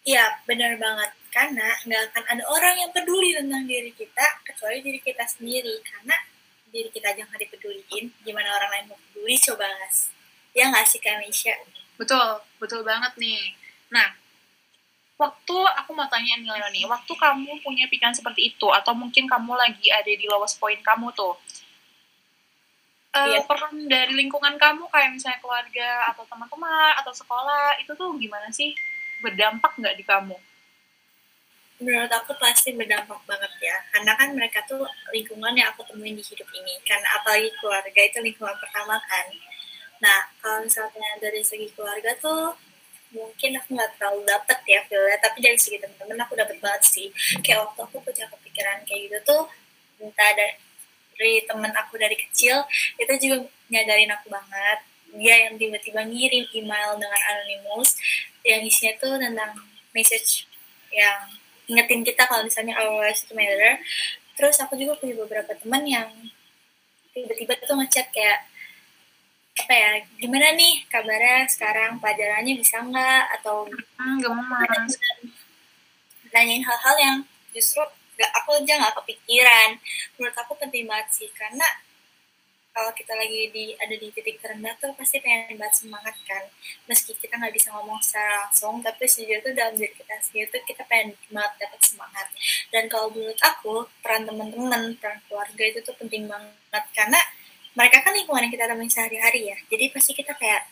Iya 0.05 0.25
benar 0.45 0.77
banget. 0.77 1.11
Karena 1.33 1.69
nggak 1.85 2.03
akan 2.13 2.25
ada 2.29 2.45
orang 2.49 2.75
yang 2.81 2.91
peduli 2.93 3.33
tentang 3.37 3.65
diri 3.65 3.93
kita 3.93 4.27
kecuali 4.45 4.85
diri 4.85 5.01
kita 5.01 5.25
sendiri. 5.25 5.81
Karena 5.85 6.17
diri 6.69 6.91
kita 6.93 7.17
aja 7.17 7.25
nggak 7.25 7.41
dipeduliin 7.49 8.13
gimana 8.23 8.49
orang 8.55 8.71
lain 8.73 8.85
mau 8.93 8.99
peduli 8.99 9.37
coba 9.41 9.67
ngas 9.67 10.13
ya 10.53 10.69
nggak 10.69 10.85
sih 10.87 11.01
Kamisha 11.01 11.55
betul 11.97 12.41
betul 12.61 12.81
banget 12.85 13.13
nih 13.17 13.57
nah 13.89 14.13
waktu 15.19 15.57
aku 15.83 15.91
mau 15.99 16.07
tanya 16.07 16.39
nih 16.39 16.47
Leoni, 16.47 16.87
waktu 16.87 17.11
kamu 17.11 17.59
punya 17.67 17.91
pikiran 17.91 18.15
seperti 18.15 18.55
itu 18.55 18.71
atau 18.71 18.95
mungkin 18.95 19.27
kamu 19.27 19.51
lagi 19.59 19.91
ada 19.91 20.07
di 20.07 20.27
lowest 20.31 20.63
point 20.63 20.79
kamu 20.79 21.11
tuh, 21.11 21.35
uh, 23.19 23.27
yeah. 23.27 23.43
peran 23.43 23.91
dari 23.91 24.15
lingkungan 24.15 24.55
kamu 24.55 24.87
kayak 24.87 25.11
misalnya 25.11 25.43
keluarga 25.43 26.07
atau 26.15 26.23
teman-teman 26.23 26.95
atau 27.03 27.11
sekolah 27.11 27.83
itu 27.83 27.91
tuh 27.99 28.15
gimana 28.15 28.47
sih 28.55 28.71
berdampak 29.19 29.75
nggak 29.75 29.99
di 29.99 30.07
kamu? 30.07 30.39
Menurut 31.79 32.11
aku 32.11 32.35
pasti 32.43 32.75
berdampak 32.75 33.23
banget 33.23 33.53
ya, 33.63 33.77
karena 33.95 34.13
kan 34.19 34.35
mereka 34.35 34.59
tuh 34.67 34.83
lingkungan 35.15 35.55
yang 35.55 35.71
aku 35.71 35.87
temuin 35.87 36.19
di 36.19 36.25
hidup 36.27 36.49
ini, 36.51 36.75
karena 36.83 37.07
apalagi 37.23 37.55
keluarga 37.63 38.01
itu 38.03 38.19
lingkungan 38.19 38.57
pertama 38.59 38.99
kan. 39.07 39.27
Nah, 40.03 40.27
kalau 40.43 40.67
misalnya 40.67 41.11
dari 41.23 41.43
segi 41.43 41.71
keluarga 41.75 42.15
tuh 42.19 42.55
mungkin 43.09 43.57
aku 43.57 43.73
nggak 43.73 43.91
terlalu 43.97 44.21
dapet 44.29 44.59
ya 44.69 44.81
feelnya. 44.87 45.19
Tapi 45.23 45.39
dari 45.41 45.59
segi 45.59 45.79
temen-temen 45.81 46.19
aku 46.23 46.35
dapet 46.37 46.57
banget 46.61 46.83
sih. 46.85 47.09
Kayak 47.41 47.67
waktu 47.67 47.81
aku 47.89 47.97
punya 48.05 48.27
kepikiran 48.29 48.85
kayak 48.85 49.01
gitu 49.09 49.19
tuh 49.25 49.43
minta 49.99 50.27
dari 50.39 51.43
temen 51.43 51.73
aku 51.75 51.99
dari 51.99 52.15
kecil 52.15 52.63
itu 53.01 53.13
juga 53.19 53.37
nyadarin 53.73 54.13
aku 54.15 54.27
banget. 54.31 54.79
Dia 55.09 55.49
yang 55.49 55.57
tiba-tiba 55.57 56.05
ngirim 56.05 56.45
email 56.53 57.01
dengan 57.01 57.21
anonymous 57.33 57.97
yang 58.45 58.61
isinya 58.63 58.93
tuh 59.01 59.17
tentang 59.17 59.53
message 59.97 60.45
yang 60.93 61.33
ingetin 61.69 62.03
kita 62.03 62.25
kalau 62.25 62.43
misalnya 62.43 62.75
our 62.81 62.99
lives 62.99 63.23
matter. 63.37 63.79
Terus 64.35 64.57
aku 64.65 64.75
juga 64.81 64.97
punya 64.97 65.15
beberapa 65.21 65.53
teman 65.53 65.85
yang 65.85 66.09
tiba-tiba 67.13 67.55
tuh 67.63 67.77
ngechat 67.79 68.09
kayak 68.15 68.49
apa 69.59 69.75
ya 69.75 69.91
gimana 70.17 70.55
nih 70.55 70.87
kabarnya 70.89 71.45
sekarang? 71.51 71.99
Pelajarannya 72.01 72.55
bisa 72.57 72.81
nggak? 72.81 73.23
Atau 73.39 73.69
hmm, 73.69 74.25
nanyain 76.33 76.65
hal-hal 76.65 76.97
yang 77.01 77.17
justru 77.53 77.83
gak 78.19 78.33
aku 78.35 78.59
aja 78.59 78.73
nggak 78.79 78.97
kepikiran. 79.03 79.79
Menurut 80.17 80.37
aku 80.39 80.53
penting 80.59 80.87
banget 80.87 81.09
sih 81.15 81.31
karena 81.35 81.67
kalau 82.79 82.95
kita 82.95 83.11
lagi 83.11 83.51
di 83.51 83.75
ada 83.75 83.91
di 83.91 84.07
titik 84.15 84.39
terendah 84.39 84.71
tuh 84.79 84.95
pasti 84.95 85.19
pengen 85.19 85.59
banget 85.59 85.83
semangat 85.83 86.15
kan. 86.23 86.47
Meski 86.87 87.11
kita 87.19 87.35
nggak 87.35 87.51
bisa 87.51 87.75
ngomong 87.75 87.99
secara 87.99 88.47
langsung 88.47 88.79
tapi 88.79 89.03
sejujurnya 89.03 89.43
tuh 89.43 89.53
dalam 89.59 89.75
diri 89.75 89.91
kita 89.99 90.15
sendiri 90.23 90.47
tuh 90.47 90.63
kita 90.63 90.87
pengen 90.87 91.19
banget 91.35 91.53
dapat 91.59 91.81
semangat. 91.83 92.27
Dan 92.71 92.87
kalau 92.87 93.11
menurut 93.11 93.41
aku 93.43 93.83
peran 93.99 94.31
teman-teman 94.31 94.95
peran 94.95 95.19
keluarga 95.27 95.65
itu 95.67 95.83
tuh 95.83 95.99
penting 95.99 96.31
banget. 96.31 96.85
Karena 96.95 97.19
mereka 97.75 97.97
kan 98.07 98.15
lingkungan 98.15 98.47
yang 98.47 98.55
kita 98.55 98.71
temui 98.71 98.87
sehari-hari 98.87 99.51
ya. 99.51 99.59
Jadi 99.67 99.85
pasti 99.91 100.15
kita 100.15 100.39
kayak 100.39 100.71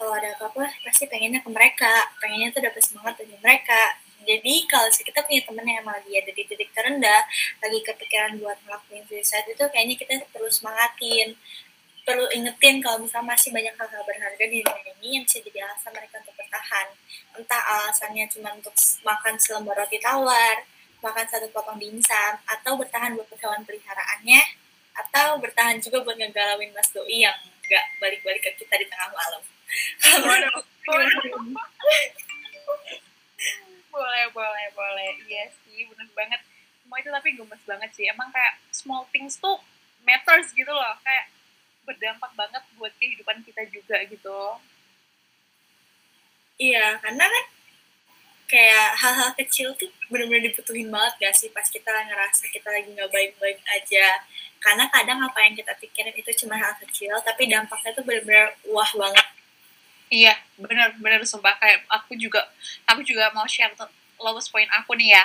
kalau 0.00 0.16
ada 0.16 0.32
apa-apa 0.32 0.64
pasti 0.80 1.04
pengennya 1.12 1.44
ke 1.44 1.50
mereka. 1.52 2.08
Pengennya 2.24 2.56
tuh 2.56 2.64
dapat 2.64 2.80
semangat 2.80 3.20
dari 3.20 3.36
mereka 3.36 4.00
jadi 4.28 4.54
kalau 4.68 4.92
kita 4.92 5.24
punya 5.24 5.40
temen 5.40 5.64
yang 5.64 5.80
emang 5.80 5.96
lagi 5.96 6.12
ada 6.20 6.28
di 6.36 6.44
titik 6.44 6.68
terendah 6.76 7.24
lagi 7.64 7.80
kepikiran 7.80 8.36
buat 8.36 8.60
ngelakuin 8.60 9.00
suicide 9.08 9.48
itu 9.48 9.64
kayaknya 9.72 9.96
kita 9.96 10.20
perlu 10.28 10.52
semangatin. 10.52 11.32
Perlu 12.04 12.28
ingetin 12.36 12.84
kalau 12.84 13.00
misalnya 13.00 13.32
masih 13.32 13.56
banyak 13.56 13.72
hal-hal 13.72 14.04
berharga 14.04 14.44
di 14.44 14.60
dunia 14.60 14.92
ini 15.00 15.08
yang 15.16 15.24
bisa 15.24 15.40
jadi 15.40 15.64
alasan 15.64 15.96
mereka 15.96 16.20
untuk 16.20 16.36
bertahan. 16.36 16.86
Entah 17.40 17.62
alasannya 17.64 18.28
cuma 18.28 18.52
untuk 18.52 18.76
makan 19.00 19.34
selembar 19.40 19.80
roti 19.80 19.96
tawar 19.96 20.60
makan 20.98 21.30
satu 21.30 21.46
potong 21.54 21.78
dimsum 21.78 22.34
atau 22.42 22.74
bertahan 22.74 23.14
buat 23.14 23.30
hewan 23.30 23.62
peliharaannya 23.62 24.42
atau 24.98 25.38
bertahan 25.38 25.78
juga 25.78 26.02
buat 26.02 26.18
ngegalauin 26.18 26.74
Mas 26.74 26.90
Doi 26.90 27.22
yang 27.22 27.38
nggak 27.64 27.86
balik-balik 28.02 28.42
ke 28.44 28.50
kita 28.60 28.76
di 28.76 28.84
tengah 28.90 29.08
malam. 29.14 29.38
boleh, 33.98 34.24
boleh, 34.30 34.66
boleh. 34.78 35.10
Iya 35.26 35.50
sih, 35.66 35.90
bener 35.90 36.06
banget. 36.14 36.40
Semua 36.82 36.96
itu 37.02 37.10
tapi 37.10 37.28
gemes 37.34 37.62
banget 37.66 37.90
sih. 37.98 38.06
Emang 38.06 38.30
kayak 38.30 38.54
small 38.70 39.02
things 39.10 39.34
tuh 39.42 39.58
matters 40.06 40.54
gitu 40.54 40.70
loh. 40.70 40.94
Kayak 41.02 41.26
berdampak 41.82 42.30
banget 42.38 42.62
buat 42.78 42.94
kehidupan 42.96 43.42
kita 43.42 43.66
juga 43.74 43.98
gitu. 44.06 44.40
Iya, 46.58 46.98
karena 47.02 47.24
kan 47.26 47.44
kayak 48.48 48.96
hal-hal 48.96 49.30
kecil 49.36 49.76
tuh 49.76 49.92
bener-bener 50.08 50.48
dibutuhin 50.48 50.88
banget 50.88 51.14
gak 51.20 51.34
sih 51.36 51.52
pas 51.52 51.68
kita 51.68 51.92
ngerasa 52.08 52.48
kita 52.48 52.64
lagi 52.72 52.88
nggak 52.96 53.12
baik-baik 53.12 53.60
aja 53.68 54.24
karena 54.64 54.88
kadang 54.88 55.20
apa 55.20 55.38
yang 55.44 55.52
kita 55.52 55.76
pikirin 55.76 56.16
itu 56.16 56.32
cuma 56.42 56.56
hal 56.56 56.72
kecil 56.80 57.12
tapi 57.20 57.44
dampaknya 57.44 57.92
tuh 57.92 58.08
bener-bener 58.08 58.56
wah 58.72 58.88
banget 58.96 59.26
iya 60.08 60.34
bener-bener 60.56 61.22
sumpah. 61.24 61.54
Kayak 61.60 61.84
aku 61.88 62.12
juga 62.18 62.44
aku 62.88 63.00
juga 63.04 63.30
mau 63.32 63.46
share 63.48 63.72
lowest 64.18 64.50
point 64.50 64.68
aku 64.74 64.96
nih 64.98 65.16
ya. 65.16 65.24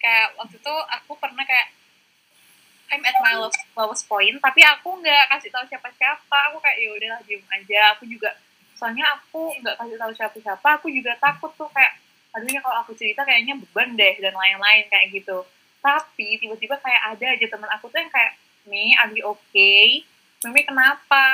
Kayak 0.00 0.26
waktu 0.38 0.56
itu 0.60 0.74
aku 0.92 1.12
pernah 1.18 1.44
kayak 1.44 1.68
I'm 2.86 3.02
at 3.02 3.18
my 3.18 3.34
lowest, 3.34 3.58
lowest 3.74 4.04
point 4.06 4.38
tapi 4.38 4.62
aku 4.62 5.02
nggak 5.02 5.24
kasih 5.36 5.50
tahu 5.50 5.64
siapa-siapa. 5.66 6.38
Aku 6.52 6.62
kayak 6.62 6.76
ya 6.78 6.88
udahlah 6.94 7.20
diem 7.26 7.42
aja. 7.50 7.80
Aku 7.98 8.06
juga 8.06 8.30
soalnya 8.76 9.08
aku 9.16 9.56
nggak 9.64 9.76
kasih 9.80 9.96
tahu 9.96 10.12
siapa-siapa 10.12 10.68
aku 10.76 10.92
juga 10.92 11.16
takut 11.16 11.48
tuh 11.56 11.64
kayak 11.72 11.96
aduhnya 12.36 12.60
kalau 12.60 12.84
aku 12.84 12.92
cerita 12.92 13.24
kayaknya 13.24 13.56
beban 13.56 13.96
deh 13.96 14.14
dan 14.20 14.36
lain-lain 14.36 14.84
kayak 14.92 15.10
gitu. 15.16 15.42
Tapi 15.80 16.36
tiba-tiba 16.38 16.76
kayak 16.82 17.16
ada 17.16 17.26
aja 17.32 17.46
teman 17.48 17.70
aku 17.72 17.88
tuh 17.88 17.98
yang 18.04 18.12
kayak 18.12 18.36
nih 18.68 18.92
Abi 19.00 19.24
oke 19.24 19.40
okay. 19.50 20.04
Mimi 20.44 20.62
kenapa? 20.68 21.24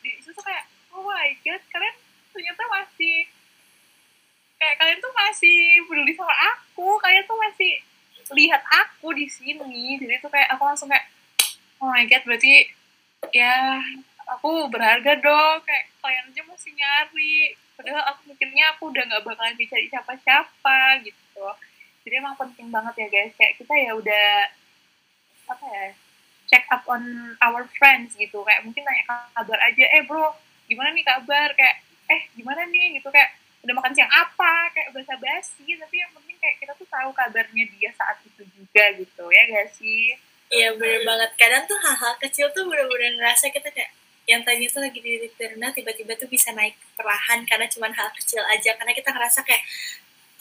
Di 0.00 0.22
situ 0.22 0.30
tuh 0.30 0.44
kayak 0.46 0.75
oh 0.96 1.04
my 1.04 1.28
god 1.44 1.62
kalian 1.68 1.96
ternyata 2.32 2.62
masih 2.72 3.28
kayak 4.56 4.76
kalian 4.80 4.98
tuh 5.00 5.12
masih 5.12 5.56
peduli 5.84 6.12
sama 6.16 6.34
aku. 6.56 6.88
Kalian 7.00 7.24
tuh 7.28 7.38
masih 7.38 7.72
lihat 8.34 8.62
aku 8.64 9.12
di 9.12 9.28
sini. 9.28 10.00
Jadi 10.00 10.20
tuh 10.20 10.32
kayak 10.32 10.48
aku 10.56 10.62
langsung 10.64 10.88
kayak 10.88 11.06
oh 11.80 11.88
my 11.92 12.04
god 12.08 12.22
berarti 12.24 12.72
ya 13.32 13.80
aku 14.36 14.68
berharga 14.72 15.12
dong. 15.20 15.56
Kayak 15.64 15.84
kalian 16.00 16.24
aja 16.32 16.42
masih 16.48 16.72
nyari. 16.72 17.36
Padahal 17.76 18.02
aku 18.16 18.32
mikirnya 18.32 18.64
aku 18.72 18.88
udah 18.88 19.04
nggak 19.04 19.24
bakalan 19.24 19.56
dicari 19.60 19.86
siapa-siapa 19.92 21.04
gitu. 21.04 21.44
Jadi 22.08 22.14
emang 22.16 22.38
penting 22.40 22.72
banget 22.72 22.94
ya 22.96 23.08
guys. 23.12 23.32
Kayak 23.36 23.54
kita 23.60 23.74
ya 23.76 23.92
udah 23.92 24.28
apa 25.46 25.66
ya 25.68 25.86
check 26.46 26.64
up 26.72 26.82
on 26.88 27.36
our 27.44 27.68
friends 27.76 28.16
gitu. 28.16 28.40
Kayak 28.48 28.64
mungkin 28.64 28.82
tanya 28.82 29.04
kabar 29.36 29.58
aja 29.68 29.84
eh 29.84 30.02
bro 30.08 30.45
gimana 30.66 30.92
nih 30.92 31.04
kabar? 31.06 31.48
Kayak 31.54 31.76
eh 32.06 32.20
gimana 32.34 32.62
nih? 32.68 32.98
Gitu 33.00 33.08
kayak 33.10 33.30
udah 33.66 33.74
makan 33.74 33.92
siang 33.94 34.12
apa? 34.12 34.70
Kayak 34.70 34.88
basa 34.94 35.14
basi 35.18 35.66
tapi 35.74 35.96
yang 35.98 36.10
penting 36.14 36.36
kayak 36.38 36.56
kita 36.62 36.72
tuh 36.78 36.86
tahu 36.86 37.10
kabarnya 37.10 37.64
dia 37.74 37.90
saat 37.98 38.22
itu 38.22 38.42
juga 38.54 38.84
gitu 38.94 39.24
ya 39.30 39.42
gak 39.50 39.68
sih? 39.74 40.14
Iya 40.46 40.78
bener 40.78 41.02
banget. 41.02 41.30
Kadang 41.34 41.66
tuh 41.66 41.78
hal-hal 41.82 42.14
kecil 42.22 42.46
tuh 42.54 42.62
bener-bener 42.70 43.18
ngerasa 43.18 43.50
kita 43.50 43.66
kayak 43.74 43.90
yang 44.26 44.42
tadinya 44.42 44.70
tuh 44.70 44.82
lagi 44.82 44.98
di 44.98 45.30
terendah 45.38 45.70
tiba-tiba 45.70 46.18
tuh 46.18 46.26
bisa 46.26 46.50
naik 46.50 46.74
perlahan 46.98 47.46
karena 47.46 47.66
cuma 47.66 47.90
hal 47.90 48.08
kecil 48.14 48.42
aja. 48.46 48.78
Karena 48.78 48.94
kita 48.94 49.10
ngerasa 49.10 49.42
kayak 49.42 49.62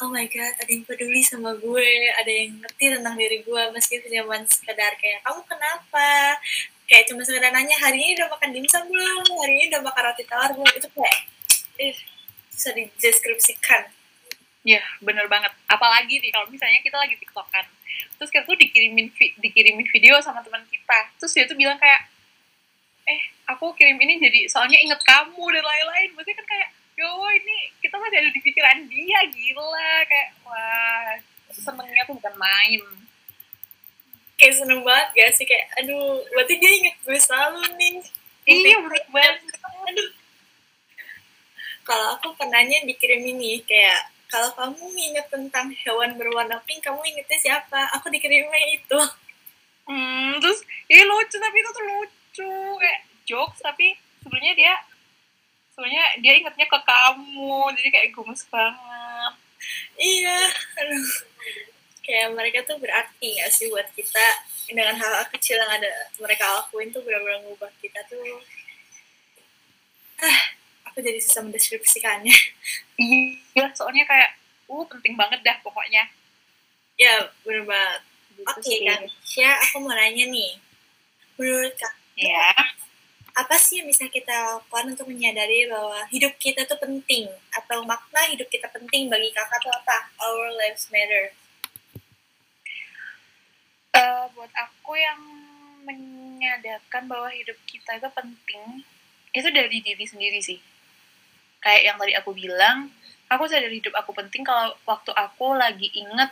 oh 0.05 0.11
my 0.11 0.27
god 0.27 0.53
ada 0.59 0.69
yang 0.69 0.83
peduli 0.83 1.23
sama 1.23 1.55
gue 1.55 2.11
ada 2.19 2.27
yang 2.27 2.53
ngerti 2.61 2.85
tentang 2.93 3.15
diri 3.17 3.41
gue. 3.41 3.61
Meski 3.73 4.05
cuma 4.05 4.37
sekedar 4.45 4.93
kayak 5.01 5.25
kamu 5.25 5.41
kenapa 5.49 6.37
kayak 6.85 7.09
cuma 7.09 7.21
sekedar 7.25 7.49
nanya 7.49 7.77
hari 7.81 7.97
ini 7.97 8.11
udah 8.17 8.29
makan 8.29 8.49
dimsum 8.53 8.83
belum 8.87 9.25
hari 9.41 9.53
ini 9.57 9.63
udah 9.73 9.81
makan 9.81 10.01
roti 10.11 10.23
tawar 10.29 10.49
belum 10.53 10.73
itu 10.77 10.89
kayak 10.93 11.19
eh, 11.81 11.95
bisa 12.53 12.69
dideskripsikan 12.71 13.89
Ya, 14.65 14.81
bener 14.97 15.29
banget. 15.29 15.53
Apalagi 15.69 16.17
nih 16.17 16.33
kalau 16.33 16.49
misalnya 16.49 16.81
kita 16.81 16.97
lagi 16.97 17.13
tiktokan, 17.21 17.69
terus 18.17 18.33
kita 18.33 18.49
tuh 18.49 18.57
dikirimin 18.57 19.13
vi 19.13 19.29
dikirimin 19.37 19.85
video 19.93 20.17
sama 20.25 20.41
teman 20.41 20.65
kita, 20.65 21.13
terus 21.21 21.37
dia 21.37 21.45
tuh 21.45 21.53
bilang 21.53 21.77
kayak, 21.77 22.09
eh 23.05 23.21
aku 23.45 23.77
kirim 23.77 24.01
ini 24.01 24.17
jadi 24.17 24.49
soalnya 24.49 24.81
inget 24.81 24.97
kamu 25.05 25.45
dan 25.53 25.61
lain-lain. 25.61 26.09
Berarti 26.17 26.33
kan 26.33 26.45
kayak, 26.49 26.69
yo 26.97 27.05
ini 27.37 27.57
kita 27.77 27.93
masih 28.01 28.17
ada 28.25 28.29
di 28.33 28.41
pikiran 28.41 28.77
dia, 28.89 29.19
gila 29.29 29.93
kayak 30.09 30.29
wah 30.41 31.13
senengnya 31.53 32.01
tuh 32.09 32.17
bukan 32.17 32.33
main. 32.33 32.81
Kayak 34.35 34.55
seneng 34.59 34.81
banget 34.83 35.07
gak 35.15 35.31
sih? 35.35 35.45
Kayak, 35.47 35.65
aduh, 35.79 36.23
berarti 36.35 36.53
dia 36.59 36.71
inget 36.71 36.95
gue 37.03 37.17
selalu 37.19 37.61
nih. 37.79 37.93
Iya, 38.45 38.77
bener 38.83 39.05
banget. 39.09 39.37
Aduh, 39.63 40.09
kalau 41.85 42.07
aku 42.17 42.33
pernahnya 42.35 42.81
dikirim 42.83 43.21
ini 43.21 43.61
kayak 43.63 44.11
kalau 44.25 44.49
kamu 44.57 44.85
inget 44.97 45.29
tentang 45.29 45.69
hewan 45.85 46.17
berwarna 46.17 46.57
pink 46.65 46.81
kamu 46.81 46.99
ingetnya 47.05 47.39
siapa? 47.39 47.93
Aku 47.95 48.09
dikirimnya 48.09 48.61
itu. 48.73 48.99
Hmm, 49.85 50.41
terus 50.41 50.65
ini 50.89 51.05
lucu 51.05 51.37
tapi 51.37 51.57
itu 51.61 51.69
tuh 51.69 51.85
lucu. 51.85 52.53
Kayak 52.81 52.99
jokes 53.29 53.61
tapi 53.61 53.93
sebenarnya 54.25 54.53
dia 54.57 54.73
sebenarnya 55.77 56.05
dia 56.25 56.33
ingetnya 56.41 56.65
ke 56.65 56.79
kamu 56.81 57.55
jadi 57.77 57.89
kayak 57.93 58.09
gemes 58.17 58.43
banget. 58.49 59.33
Iya 59.95 60.39
aduh 60.81 61.05
kayak 62.05 62.37
mereka 62.37 62.61
tuh 62.63 62.77
berarti 62.77 63.41
gak 63.41 63.51
sih 63.51 63.67
buat 63.73 63.89
kita? 63.97 64.25
Dengan 64.65 64.97
hal-hal 64.97 65.25
kecil 65.33 65.57
yang 65.61 65.71
ada 65.77 65.89
mereka 66.21 66.45
lakuin 66.61 66.89
tuh 66.93 67.01
benar-benar 67.01 67.41
ngubah 67.45 67.69
kita 67.81 68.01
tuh. 68.05 68.41
Ah 70.21 70.55
aku 70.87 71.03
jadi 71.03 71.19
susah 71.19 71.43
mendeskripsikannya. 71.43 72.31
Iya 72.95 73.67
soalnya 73.75 74.07
kayak 74.07 74.39
uh 74.71 74.87
penting 74.87 75.19
banget 75.19 75.43
dah 75.43 75.59
pokoknya. 75.59 76.07
Ya 76.95 77.27
bener 77.43 77.67
banget. 77.67 78.01
Gitu 78.31 78.47
oke 78.47 78.63
okay, 78.63 78.77
kan 78.87 79.01
Sya 79.27 79.51
aku 79.59 79.83
mau 79.83 79.91
nanya 79.91 80.31
nih. 80.31 80.55
Menurut 81.35 81.75
kamu 81.75 82.31
ya 82.31 82.55
apa 83.35 83.59
sih 83.59 83.83
yang 83.83 83.91
bisa 83.91 84.07
kita 84.07 84.31
lakukan 84.31 84.95
untuk 84.95 85.11
menyadari 85.11 85.67
bahwa 85.67 86.07
hidup 86.07 86.39
kita 86.39 86.63
tuh 86.63 86.79
penting? 86.79 87.27
Atau 87.51 87.83
makna 87.83 88.31
hidup 88.31 88.47
kita 88.47 88.71
penting 88.71 89.11
bagi 89.11 89.35
kakak 89.35 89.59
tuh 89.59 89.75
apa? 89.75 90.07
Our 90.23 90.55
lives 90.55 90.87
matter 90.87 91.35
buat 94.45 94.61
aku 94.61 94.93
yang 94.93 95.17
menyadarkan 95.89 97.09
bahwa 97.09 97.33
hidup 97.33 97.57
kita 97.65 97.97
itu 97.97 98.05
penting 98.13 98.85
itu 99.33 99.49
dari 99.49 99.81
diri 99.81 100.05
sendiri 100.05 100.37
sih. 100.37 100.61
Kayak 101.65 101.81
yang 101.81 101.97
tadi 101.97 102.13
aku 102.13 102.29
bilang 102.37 102.93
aku 103.25 103.49
sadar 103.49 103.73
hidup 103.73 103.97
aku 103.97 104.13
penting 104.13 104.45
kalau 104.45 104.77
waktu 104.85 105.09
aku 105.17 105.57
lagi 105.57 105.89
inget 105.97 106.29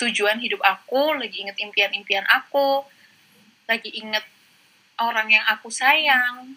tujuan 0.00 0.40
hidup 0.40 0.64
aku 0.64 1.12
lagi 1.12 1.44
inget 1.44 1.60
impian-impian 1.60 2.24
aku 2.24 2.88
lagi 3.68 3.92
inget 3.92 4.24
orang 4.96 5.28
yang 5.28 5.44
aku 5.52 5.68
sayang. 5.68 6.56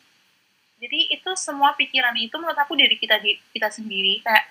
Jadi 0.79 1.11
itu 1.11 1.31
semua 1.35 1.75
pikiran 1.75 2.15
itu 2.15 2.39
menurut 2.39 2.55
aku 2.55 2.79
dari 2.79 2.95
kita 2.95 3.19
kita 3.51 3.67
sendiri. 3.67 4.23
Kayak 4.23 4.47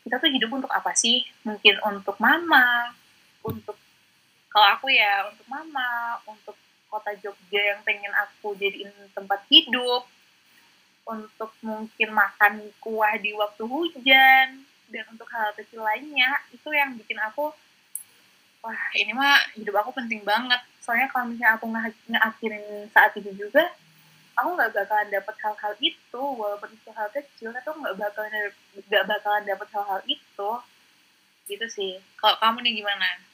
kita 0.00 0.16
tuh 0.16 0.32
hidup 0.32 0.48
untuk 0.48 0.72
apa 0.72 0.96
sih? 0.96 1.28
Mungkin 1.44 1.76
untuk 1.84 2.16
mama 2.16 2.96
untuk 3.44 3.76
kalau 4.48 4.68
aku 4.76 4.86
ya 4.88 5.28
untuk 5.28 5.46
mama 5.48 6.18
untuk 6.24 6.56
kota 6.88 7.12
Jogja 7.20 7.60
yang 7.76 7.80
pengen 7.84 8.12
aku 8.16 8.56
jadiin 8.56 8.88
tempat 9.12 9.44
hidup 9.52 10.08
untuk 11.08 11.52
mungkin 11.64 12.08
makan 12.12 12.68
kuah 12.80 13.16
di 13.20 13.32
waktu 13.36 13.64
hujan 13.64 14.64
dan 14.88 15.04
untuk 15.12 15.28
hal 15.28 15.52
kecil 15.56 15.84
lainnya 15.84 16.40
itu 16.52 16.68
yang 16.72 16.96
bikin 16.96 17.20
aku 17.20 17.52
wah 18.64 18.82
ini 18.96 19.12
mah 19.14 19.38
hidup 19.54 19.84
aku 19.84 19.94
penting 19.94 20.24
banget. 20.24 20.58
Soalnya 20.82 21.08
kalau 21.12 21.28
misalnya 21.28 21.56
aku 21.60 21.66
ngakhirin 22.08 22.88
saat 22.92 23.12
itu 23.20 23.30
juga 23.36 23.68
aku 24.38 24.54
nggak 24.54 24.72
bakalan 24.72 25.08
dapat 25.10 25.36
hal-hal 25.44 25.74
itu 25.82 26.22
walaupun 26.22 26.70
itu 26.70 26.90
hal 26.94 27.08
kecil 27.10 27.50
tapi 27.52 27.68
nggak 27.68 27.96
bakalan 28.00 28.32
nggak 28.86 29.04
bakalan 29.04 29.44
dapat 29.44 29.68
hal-hal 29.76 30.00
itu. 30.08 30.50
Gitu 31.48 31.66
sih. 31.68 31.92
Kalau 32.20 32.36
kamu 32.40 32.64
nih 32.64 32.84
gimana 32.84 33.27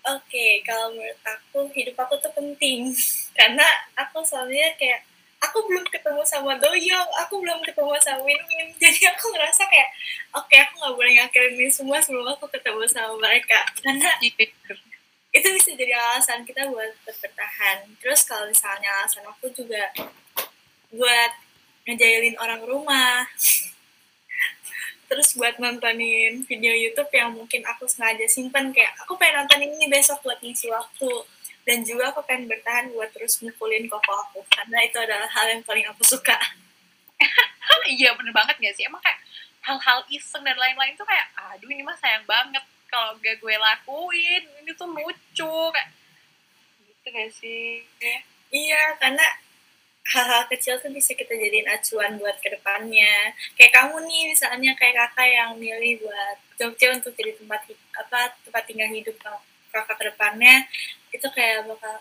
Oke, 0.00 0.32
okay, 0.32 0.52
kalau 0.64 0.96
menurut 0.96 1.20
aku 1.20 1.68
hidup 1.76 1.96
aku 2.00 2.16
tuh 2.24 2.32
penting 2.32 2.88
karena 3.38 3.64
aku 3.92 4.24
soalnya 4.24 4.72
kayak 4.80 5.04
aku 5.40 5.58
belum 5.68 5.84
ketemu 5.88 6.20
sama 6.24 6.56
Doyong, 6.60 7.10
aku 7.24 7.40
belum 7.40 7.60
ketemu 7.64 7.96
sama 8.00 8.20
Win 8.24 8.40
Win. 8.48 8.68
Jadi 8.82 9.00
aku 9.08 9.32
ngerasa 9.32 9.68
kayak, 9.68 9.88
oke 10.36 10.48
okay, 10.48 10.64
aku 10.64 10.72
nggak 10.80 10.94
boleh 10.96 11.12
ngakhirin 11.20 11.56
ini 11.56 11.68
semua 11.72 12.00
sebelum 12.00 12.28
aku 12.32 12.48
ketemu 12.52 12.84
sama 12.88 13.16
mereka. 13.16 13.60
Karena 13.80 14.08
itu 15.30 15.46
bisa 15.54 15.70
jadi 15.78 15.94
alasan 15.94 16.42
kita 16.42 16.66
buat 16.66 16.90
bertahan. 17.06 17.86
Terus 18.02 18.26
kalau 18.26 18.50
misalnya 18.50 18.90
alasan 18.98 19.22
aku 19.22 19.46
juga 19.54 19.94
buat 20.90 21.32
ngejailin 21.86 22.36
orang 22.38 22.60
rumah. 22.66 23.24
Terus 25.10 25.34
buat 25.34 25.58
nontonin 25.58 26.46
video 26.46 26.70
YouTube 26.70 27.10
yang 27.10 27.34
mungkin 27.34 27.66
aku 27.66 27.82
sengaja 27.90 28.30
simpen 28.30 28.70
kayak 28.70 28.94
aku 29.02 29.18
pengen 29.18 29.42
nonton 29.42 29.66
ini 29.66 29.90
besok 29.90 30.22
buat 30.22 30.38
ngisi 30.38 30.70
waktu. 30.70 31.10
Dan 31.66 31.82
juga 31.82 32.14
aku 32.14 32.22
pengen 32.22 32.46
bertahan 32.46 32.94
buat 32.94 33.10
terus 33.10 33.42
mukulin 33.42 33.90
koko 33.90 34.12
aku 34.14 34.38
karena 34.46 34.86
itu 34.86 35.02
adalah 35.02 35.26
hal 35.26 35.50
yang 35.50 35.62
paling 35.66 35.82
aku 35.90 36.06
suka. 36.06 36.38
Iya 37.90 38.14
bener 38.14 38.30
banget 38.30 38.54
gak 38.62 38.74
sih? 38.78 38.86
Emang 38.86 39.02
kayak 39.02 39.18
hal-hal 39.66 40.06
iseng 40.14 40.46
dan 40.46 40.54
lain-lain 40.54 40.94
tuh 40.94 41.02
kayak 41.02 41.26
aduh 41.34 41.66
ini 41.66 41.82
mah 41.82 41.98
sayang 41.98 42.22
banget 42.22 42.62
kalau 42.86 43.18
gak 43.18 43.34
gue 43.42 43.54
lakuin. 43.58 44.42
Ini 44.62 44.70
tuh 44.78 44.86
lucu. 44.94 45.58
Kayak 45.74 45.88
gitu 46.86 47.06
gak 47.10 47.30
sih? 47.34 47.82
Iya 48.54 48.94
karena 49.02 49.26
hal-hal 50.10 50.42
kecil 50.50 50.74
tuh 50.82 50.90
bisa 50.90 51.14
kita 51.14 51.30
jadiin 51.38 51.70
acuan 51.70 52.18
buat 52.18 52.36
ke 52.42 52.50
depannya. 52.50 53.32
Kayak 53.54 53.72
kamu 53.78 53.96
nih 54.10 54.22
misalnya 54.34 54.72
kayak 54.74 54.94
kakak 54.98 55.28
yang 55.30 55.50
milih 55.54 56.02
buat 56.02 56.36
Jogja 56.58 56.92
untuk 56.98 57.14
jadi 57.14 57.32
tempat 57.38 57.60
apa 57.96 58.34
tempat 58.44 58.62
tinggal 58.66 58.90
hidup 58.90 59.16
kakak 59.70 59.96
ke 59.96 60.04
depannya 60.10 60.66
itu 61.14 61.26
kayak 61.30 61.64
bakal 61.64 61.96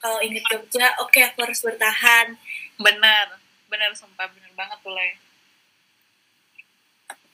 kalau 0.00 0.18
inget 0.24 0.44
Jogja 0.48 0.96
oke 0.98 1.12
okay, 1.12 1.28
aku 1.28 1.44
harus 1.44 1.60
bertahan. 1.60 2.34
Benar. 2.80 3.36
Benar 3.68 3.92
sumpah 3.94 4.26
benar 4.32 4.50
banget 4.56 4.78
tuh 4.80 4.96
Le 4.96 5.30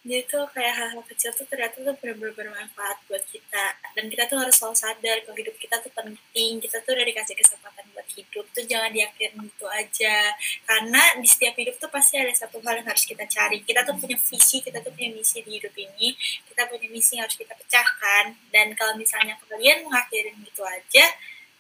jadi 0.07 0.23
tuh 0.31 0.47
kayak 0.55 0.71
hal-hal 0.79 1.03
kecil 1.03 1.35
tuh 1.35 1.43
ternyata 1.51 1.83
tuh 1.83 1.91
benar-benar 1.99 2.31
bermanfaat 2.39 3.03
buat 3.11 3.27
kita. 3.27 3.75
Dan 3.99 4.07
kita 4.07 4.31
tuh 4.31 4.39
harus 4.39 4.55
selalu 4.55 4.79
sadar 4.79 5.17
kalau 5.27 5.35
hidup 5.35 5.59
kita 5.59 5.83
tuh 5.83 5.91
penting 5.91 6.62
kita 6.62 6.79
tuh 6.87 6.95
udah 6.95 7.03
dikasih 7.03 7.35
kesempatan 7.35 7.91
hidup 8.14 8.47
tuh 8.55 8.64
jangan 8.64 8.90
diakhirin 8.95 9.37
gitu 9.42 9.66
aja. 9.66 10.35
Karena 10.62 11.03
di 11.19 11.29
setiap 11.29 11.55
hidup 11.59 11.77
tuh 11.79 11.90
pasti 11.90 12.21
ada 12.21 12.31
satu 12.31 12.62
hal 12.62 12.79
yang 12.81 12.88
harus 12.88 13.05
kita 13.05 13.25
cari. 13.27 13.62
Kita 13.62 13.83
tuh 13.83 13.99
punya 13.99 14.16
visi 14.19 14.62
kita 14.62 14.79
tuh 14.83 14.92
punya 14.95 15.11
misi 15.11 15.42
di 15.42 15.59
hidup 15.59 15.75
ini. 15.75 16.14
Kita 16.47 16.66
punya 16.71 16.88
misi 16.90 17.19
yang 17.19 17.27
harus 17.27 17.38
kita 17.38 17.55
pecahkan. 17.59 18.38
Dan 18.55 18.73
kalau 18.79 18.95
misalnya 18.95 19.35
kalian 19.47 19.87
mengakhirin 19.87 20.37
gitu 20.42 20.62
aja 20.62 21.07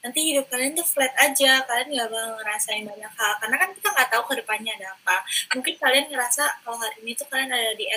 nanti 0.06 0.22
hidup 0.22 0.46
kalian 0.46 0.78
tuh 0.78 0.86
flat 0.86 1.10
aja. 1.18 1.66
Kalian 1.66 1.88
nggak 1.90 2.08
bakal 2.14 2.38
ngerasain 2.38 2.86
banyak 2.86 3.12
hal. 3.18 3.32
Karena 3.42 3.56
kan 3.58 3.68
kita 3.74 3.88
nggak 3.90 4.08
tahu 4.14 4.22
ke 4.30 4.34
depannya 4.38 4.72
ada 4.78 4.86
apa. 4.94 5.16
Mungkin 5.58 5.74
kalian 5.82 6.06
ngerasa 6.14 6.62
kalau 6.62 6.78
hari 6.78 6.96
ini 7.02 7.12
tuh 7.18 7.26
kalian 7.26 7.50
ada 7.50 7.74
di 7.74 7.90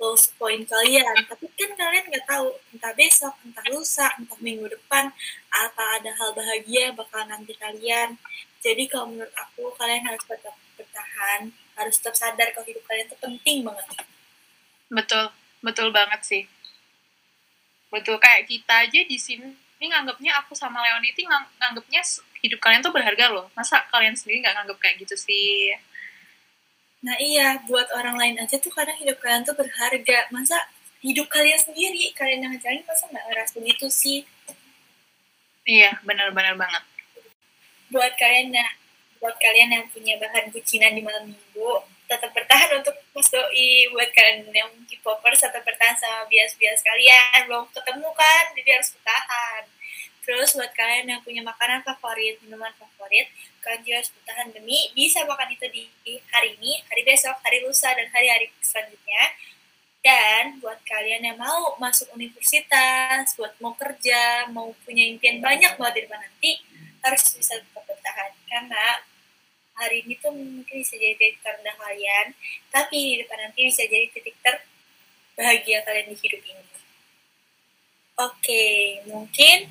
lowest 0.00 0.34
point 0.40 0.64
kalian. 0.64 1.14
Tapi 1.26 1.46
kan 1.56 1.70
kalian 1.76 2.04
nggak 2.08 2.26
tahu 2.26 2.48
entah 2.74 2.92
besok 2.96 3.34
entah 3.44 3.66
lusa 3.70 4.08
entah 4.18 4.38
minggu 4.40 4.66
depan 4.68 5.12
apa 5.52 5.82
ada 6.00 6.10
hal 6.16 6.30
bahagia 6.32 6.92
bakal 6.96 7.22
nanti 7.28 7.52
kalian. 7.56 8.16
Jadi 8.62 8.86
kalau 8.86 9.10
menurut 9.10 9.34
aku 9.34 9.74
kalian 9.74 10.06
harus 10.06 10.22
tetap 10.24 10.54
bertahan 10.78 11.50
harus 11.76 11.94
tetap 11.98 12.14
sadar 12.14 12.48
kalau 12.52 12.66
hidup 12.68 12.84
kalian 12.84 13.06
itu 13.08 13.16
penting 13.18 13.58
banget. 13.64 13.86
Betul 14.92 15.24
betul 15.64 15.88
banget 15.90 16.20
sih. 16.22 16.42
Betul 17.92 18.16
kayak 18.20 18.48
kita 18.48 18.88
aja 18.88 19.00
di 19.04 19.18
sini 19.20 19.52
ini 19.82 19.90
nganggapnya 19.90 20.38
aku 20.38 20.54
sama 20.54 20.78
Leon 20.78 21.02
itu 21.02 21.26
ngang 21.26 21.42
nganggapnya 21.58 22.06
hidup 22.38 22.58
kalian 22.62 22.82
tuh 22.86 22.94
berharga 22.94 23.34
loh. 23.34 23.50
Masa 23.58 23.82
kalian 23.90 24.14
sendiri 24.14 24.42
nggak 24.42 24.54
nganggap 24.62 24.78
kayak 24.78 24.96
gitu 25.02 25.18
sih 25.18 25.74
nah 27.02 27.18
iya 27.18 27.58
buat 27.66 27.90
orang 27.98 28.14
lain 28.14 28.36
aja 28.38 28.56
tuh 28.62 28.70
kadang 28.70 28.94
hidup 28.96 29.18
kalian 29.18 29.42
tuh 29.42 29.58
berharga. 29.58 30.30
Masa 30.30 30.56
hidup 31.02 31.26
kalian 31.26 31.58
sendiri? 31.58 32.14
Kalian 32.14 32.46
yang 32.46 32.52
ngejalanin 32.54 32.86
masa 32.86 33.10
nggak 33.10 33.26
ngerasa 33.26 33.54
gitu 33.58 33.86
sih? 33.90 34.20
Iya 35.66 35.98
benar-benar 36.06 36.54
banget. 36.54 36.82
Buat 37.90 38.14
kalian 38.16 38.54
yang 38.54 38.72
buat 39.18 39.36
kalian 39.38 39.70
yang 39.70 39.84
punya 39.90 40.18
bahan 40.18 40.50
bucinan 40.50 40.98
di 40.98 41.02
malam 41.02 41.30
minggu 41.30 41.72
tetap 42.10 42.30
bertahan 42.34 42.70
untuk 42.78 42.94
Mas 43.14 43.28
Doi. 43.30 43.90
Buat 43.90 44.10
kalian 44.14 44.50
yang 44.54 44.70
K-popers 44.86 45.42
tetap 45.42 45.62
bertahan 45.66 45.98
sama 45.98 46.26
bias-bias 46.30 46.82
kalian. 46.86 47.50
Belum 47.50 47.66
ketemu 47.74 48.08
kan 48.14 48.44
jadi 48.54 48.70
harus 48.78 48.90
bertahan 48.94 49.62
terus 50.22 50.54
buat 50.54 50.70
kalian 50.74 51.10
yang 51.10 51.20
punya 51.26 51.42
makanan 51.42 51.82
favorit 51.82 52.38
minuman 52.46 52.70
favorit 52.78 53.26
kalian 53.62 53.80
juga 53.82 53.96
harus 54.02 54.10
bertahan 54.14 54.48
demi 54.54 54.78
bisa 54.94 55.26
makan 55.26 55.50
itu 55.50 55.66
di 55.70 55.82
hari 56.30 56.54
ini 56.62 56.82
hari 56.86 57.02
besok 57.02 57.36
hari 57.42 57.62
lusa 57.62 57.90
dan 57.94 58.06
hari-hari 58.14 58.50
selanjutnya 58.62 59.22
dan 60.02 60.58
buat 60.58 60.82
kalian 60.82 61.22
yang 61.22 61.38
mau 61.38 61.78
masuk 61.78 62.10
universitas, 62.18 63.38
buat 63.38 63.54
mau 63.62 63.70
kerja, 63.78 64.50
mau 64.50 64.74
punya 64.82 65.06
impian 65.06 65.38
banyak 65.38 65.78
buat 65.78 65.94
di 65.94 66.02
depan 66.02 66.18
nanti, 66.18 66.58
harus 67.06 67.22
bisa 67.38 67.54
tetap 67.62 67.86
bertahan. 67.86 68.34
Karena 68.50 68.98
hari 69.78 70.02
ini 70.02 70.18
tuh 70.18 70.34
mungkin 70.34 70.82
bisa 70.82 70.98
jadi 70.98 71.14
titik 71.14 71.38
terendah 71.46 71.78
kalian, 71.78 72.34
tapi 72.74 72.98
di 72.98 73.16
depan 73.22 73.46
nanti 73.46 73.60
bisa 73.70 73.86
jadi 73.86 74.10
titik 74.10 74.34
terbahagia 74.42 75.86
kalian 75.86 76.10
di 76.10 76.16
hidup 76.18 76.42
ini. 76.50 76.64
Oke, 78.18 78.66
mungkin 79.06 79.70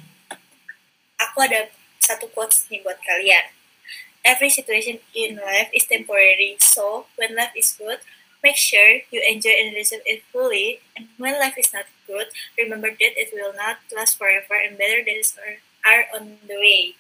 aku 1.30 1.46
ada 1.46 1.70
satu 2.02 2.26
quotes 2.34 2.66
nih 2.68 2.82
buat 2.82 2.98
kalian. 3.06 3.54
Every 4.22 4.54
situation 4.54 5.02
in 5.18 5.42
life 5.42 5.74
is 5.74 5.90
temporary, 5.90 6.58
so 6.62 7.10
when 7.18 7.34
life 7.34 7.58
is 7.58 7.74
good, 7.74 8.06
make 8.46 8.58
sure 8.58 9.02
you 9.10 9.22
enjoy 9.26 9.54
and 9.54 9.74
receive 9.74 10.06
it 10.06 10.22
fully. 10.30 10.82
And 10.94 11.10
when 11.18 11.42
life 11.42 11.58
is 11.58 11.74
not 11.74 11.90
good, 12.06 12.30
remember 12.58 12.94
that 12.94 13.14
it 13.18 13.34
will 13.34 13.54
not 13.58 13.82
last 13.90 14.22
forever 14.22 14.58
and 14.58 14.78
better 14.78 15.02
days 15.02 15.34
are, 15.82 16.06
on 16.14 16.38
the 16.46 16.58
way. 16.58 16.94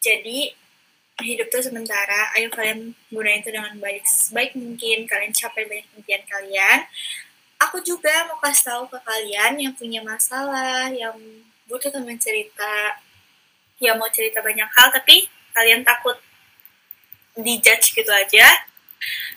Jadi, 0.00 0.56
hidup 1.20 1.52
tuh 1.52 1.64
sementara, 1.64 2.32
ayo 2.36 2.48
kalian 2.48 2.96
gunain 3.12 3.44
itu 3.44 3.52
dengan 3.52 3.76
baik 3.76 4.04
sebaik 4.08 4.56
mungkin, 4.56 5.04
kalian 5.04 5.36
capai 5.36 5.68
banyak 5.68 5.88
impian 6.00 6.24
kalian. 6.24 6.88
Aku 7.60 7.80
juga 7.84 8.28
mau 8.28 8.40
kasih 8.40 8.72
tahu 8.72 8.82
ke 8.88 8.98
kalian 9.04 9.60
yang 9.60 9.72
punya 9.76 10.00
masalah, 10.00 10.88
yang 10.92 11.16
butuh 11.68 11.92
teman 11.92 12.16
cerita, 12.16 13.03
yang 13.84 14.00
mau 14.00 14.08
cerita 14.08 14.40
banyak 14.40 14.66
hal, 14.72 14.88
tapi 14.88 15.28
kalian 15.52 15.84
takut 15.84 16.16
dijudge 17.36 17.92
gitu 17.92 18.08
aja, 18.08 18.46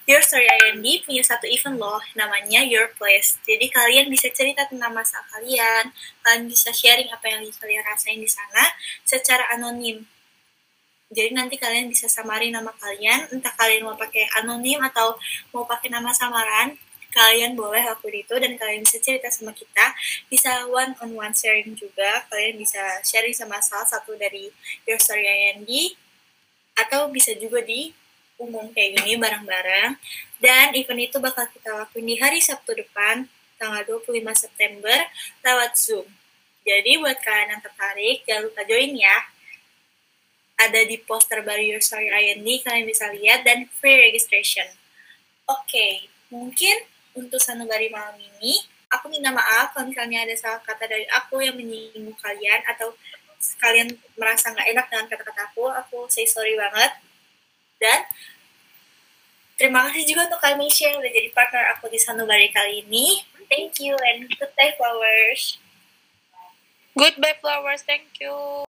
Your 0.07 0.23
Story 0.23 0.47
IND 0.47 0.87
punya 1.03 1.19
satu 1.19 1.43
event 1.51 1.75
loh, 1.75 1.99
namanya 2.15 2.63
Your 2.63 2.95
Place. 2.95 3.35
Jadi 3.43 3.67
kalian 3.67 4.07
bisa 4.07 4.31
cerita 4.31 4.63
tentang 4.63 4.95
masalah 4.95 5.27
kalian, 5.35 5.91
kalian 6.23 6.47
bisa 6.47 6.71
sharing 6.71 7.11
apa 7.11 7.27
yang 7.27 7.43
kalian 7.43 7.83
rasain 7.83 8.15
di 8.15 8.29
sana 8.31 8.71
secara 9.03 9.51
anonim. 9.51 10.07
Jadi 11.11 11.35
nanti 11.35 11.59
kalian 11.59 11.91
bisa 11.91 12.07
samarin 12.07 12.55
nama 12.55 12.71
kalian, 12.79 13.35
entah 13.35 13.51
kalian 13.59 13.83
mau 13.83 13.99
pakai 13.99 14.27
anonim 14.39 14.79
atau 14.87 15.19
mau 15.51 15.67
pakai 15.67 15.91
nama 15.91 16.15
samaran, 16.15 16.79
kalian 17.11 17.55
boleh 17.55 17.81
lakuin 17.81 18.21
itu 18.21 18.35
dan 18.35 18.53
kalian 18.59 18.83
bisa 18.83 18.97
cerita 18.99 19.27
sama 19.31 19.55
kita 19.55 19.95
bisa 20.27 20.67
one 20.67 20.93
on 20.99 21.15
one 21.15 21.33
sharing 21.33 21.73
juga 21.73 22.27
kalian 22.27 22.59
bisa 22.59 22.79
sharing 23.03 23.33
sama 23.33 23.57
salah 23.63 23.87
satu 23.87 24.13
dari 24.19 24.51
Your 24.83 24.99
Story 24.99 25.25
IND 25.25 25.69
atau 26.77 27.09
bisa 27.09 27.33
juga 27.39 27.63
di 27.65 27.95
umum 28.37 28.69
kayak 28.69 29.01
gini 29.01 29.17
bareng-bareng 29.17 29.97
dan 30.37 30.75
event 30.77 31.01
itu 31.09 31.17
bakal 31.17 31.49
kita 31.49 31.73
lakuin 31.73 32.05
di 32.05 32.15
hari 32.21 32.37
Sabtu 32.37 32.77
depan 32.77 33.25
tanggal 33.57 33.81
25 34.05 34.21
September 34.37 34.97
lewat 35.41 35.73
Zoom. 35.73 36.05
Jadi 36.61 37.01
buat 37.01 37.17
kalian 37.17 37.57
yang 37.57 37.61
tertarik 37.65 38.17
jangan 38.29 38.45
lupa 38.45 38.61
join 38.69 38.93
ya. 38.93 39.17
Ada 40.57 40.89
di 40.89 40.97
poster 41.01 41.41
baru 41.45 41.61
Your 41.61 41.81
Story 41.81 42.09
IND 42.09 42.45
kalian 42.61 42.85
bisa 42.85 43.09
lihat 43.09 43.45
dan 43.45 43.65
free 43.81 43.97
registration. 44.09 44.65
Oke, 45.49 45.69
okay, 45.69 45.93
mungkin 46.29 46.75
untuk 47.17 47.41
sanubari 47.41 47.89
malam 47.89 48.15
ini 48.21 48.61
aku 48.87 49.11
minta 49.11 49.31
maaf 49.31 49.75
kalau 49.75 49.89
misalnya 49.89 50.23
ada 50.23 50.35
salah 50.37 50.61
kata 50.63 50.87
dari 50.87 51.03
aku 51.11 51.43
yang 51.43 51.55
menyinggung 51.59 52.15
kalian 52.21 52.63
atau 52.63 52.95
kalian 53.61 53.93
merasa 54.17 54.49
nggak 54.49 54.67
enak 54.73 54.85
dengan 54.89 55.05
kata-kata 55.09 55.41
aku, 55.53 55.69
aku 55.69 55.97
say 56.09 56.25
sorry 56.25 56.57
banget 56.57 56.91
dan 57.77 58.01
terima 59.59 59.85
kasih 59.89 60.09
juga 60.09 60.29
untuk 60.29 60.41
kami 60.41 60.65
yang 60.69 60.97
udah 60.97 61.11
jadi 61.11 61.29
partner 61.33 61.63
aku 61.77 61.85
di 61.89 61.99
Sanubari 62.01 62.49
kali 62.49 62.81
ini. 62.85 63.21
Thank 63.47 63.79
you 63.79 63.95
and 63.95 64.27
goodbye 64.27 64.75
flowers. 64.75 65.61
Goodbye 66.97 67.37
flowers, 67.39 67.85
thank 67.85 68.09
you. 68.19 68.66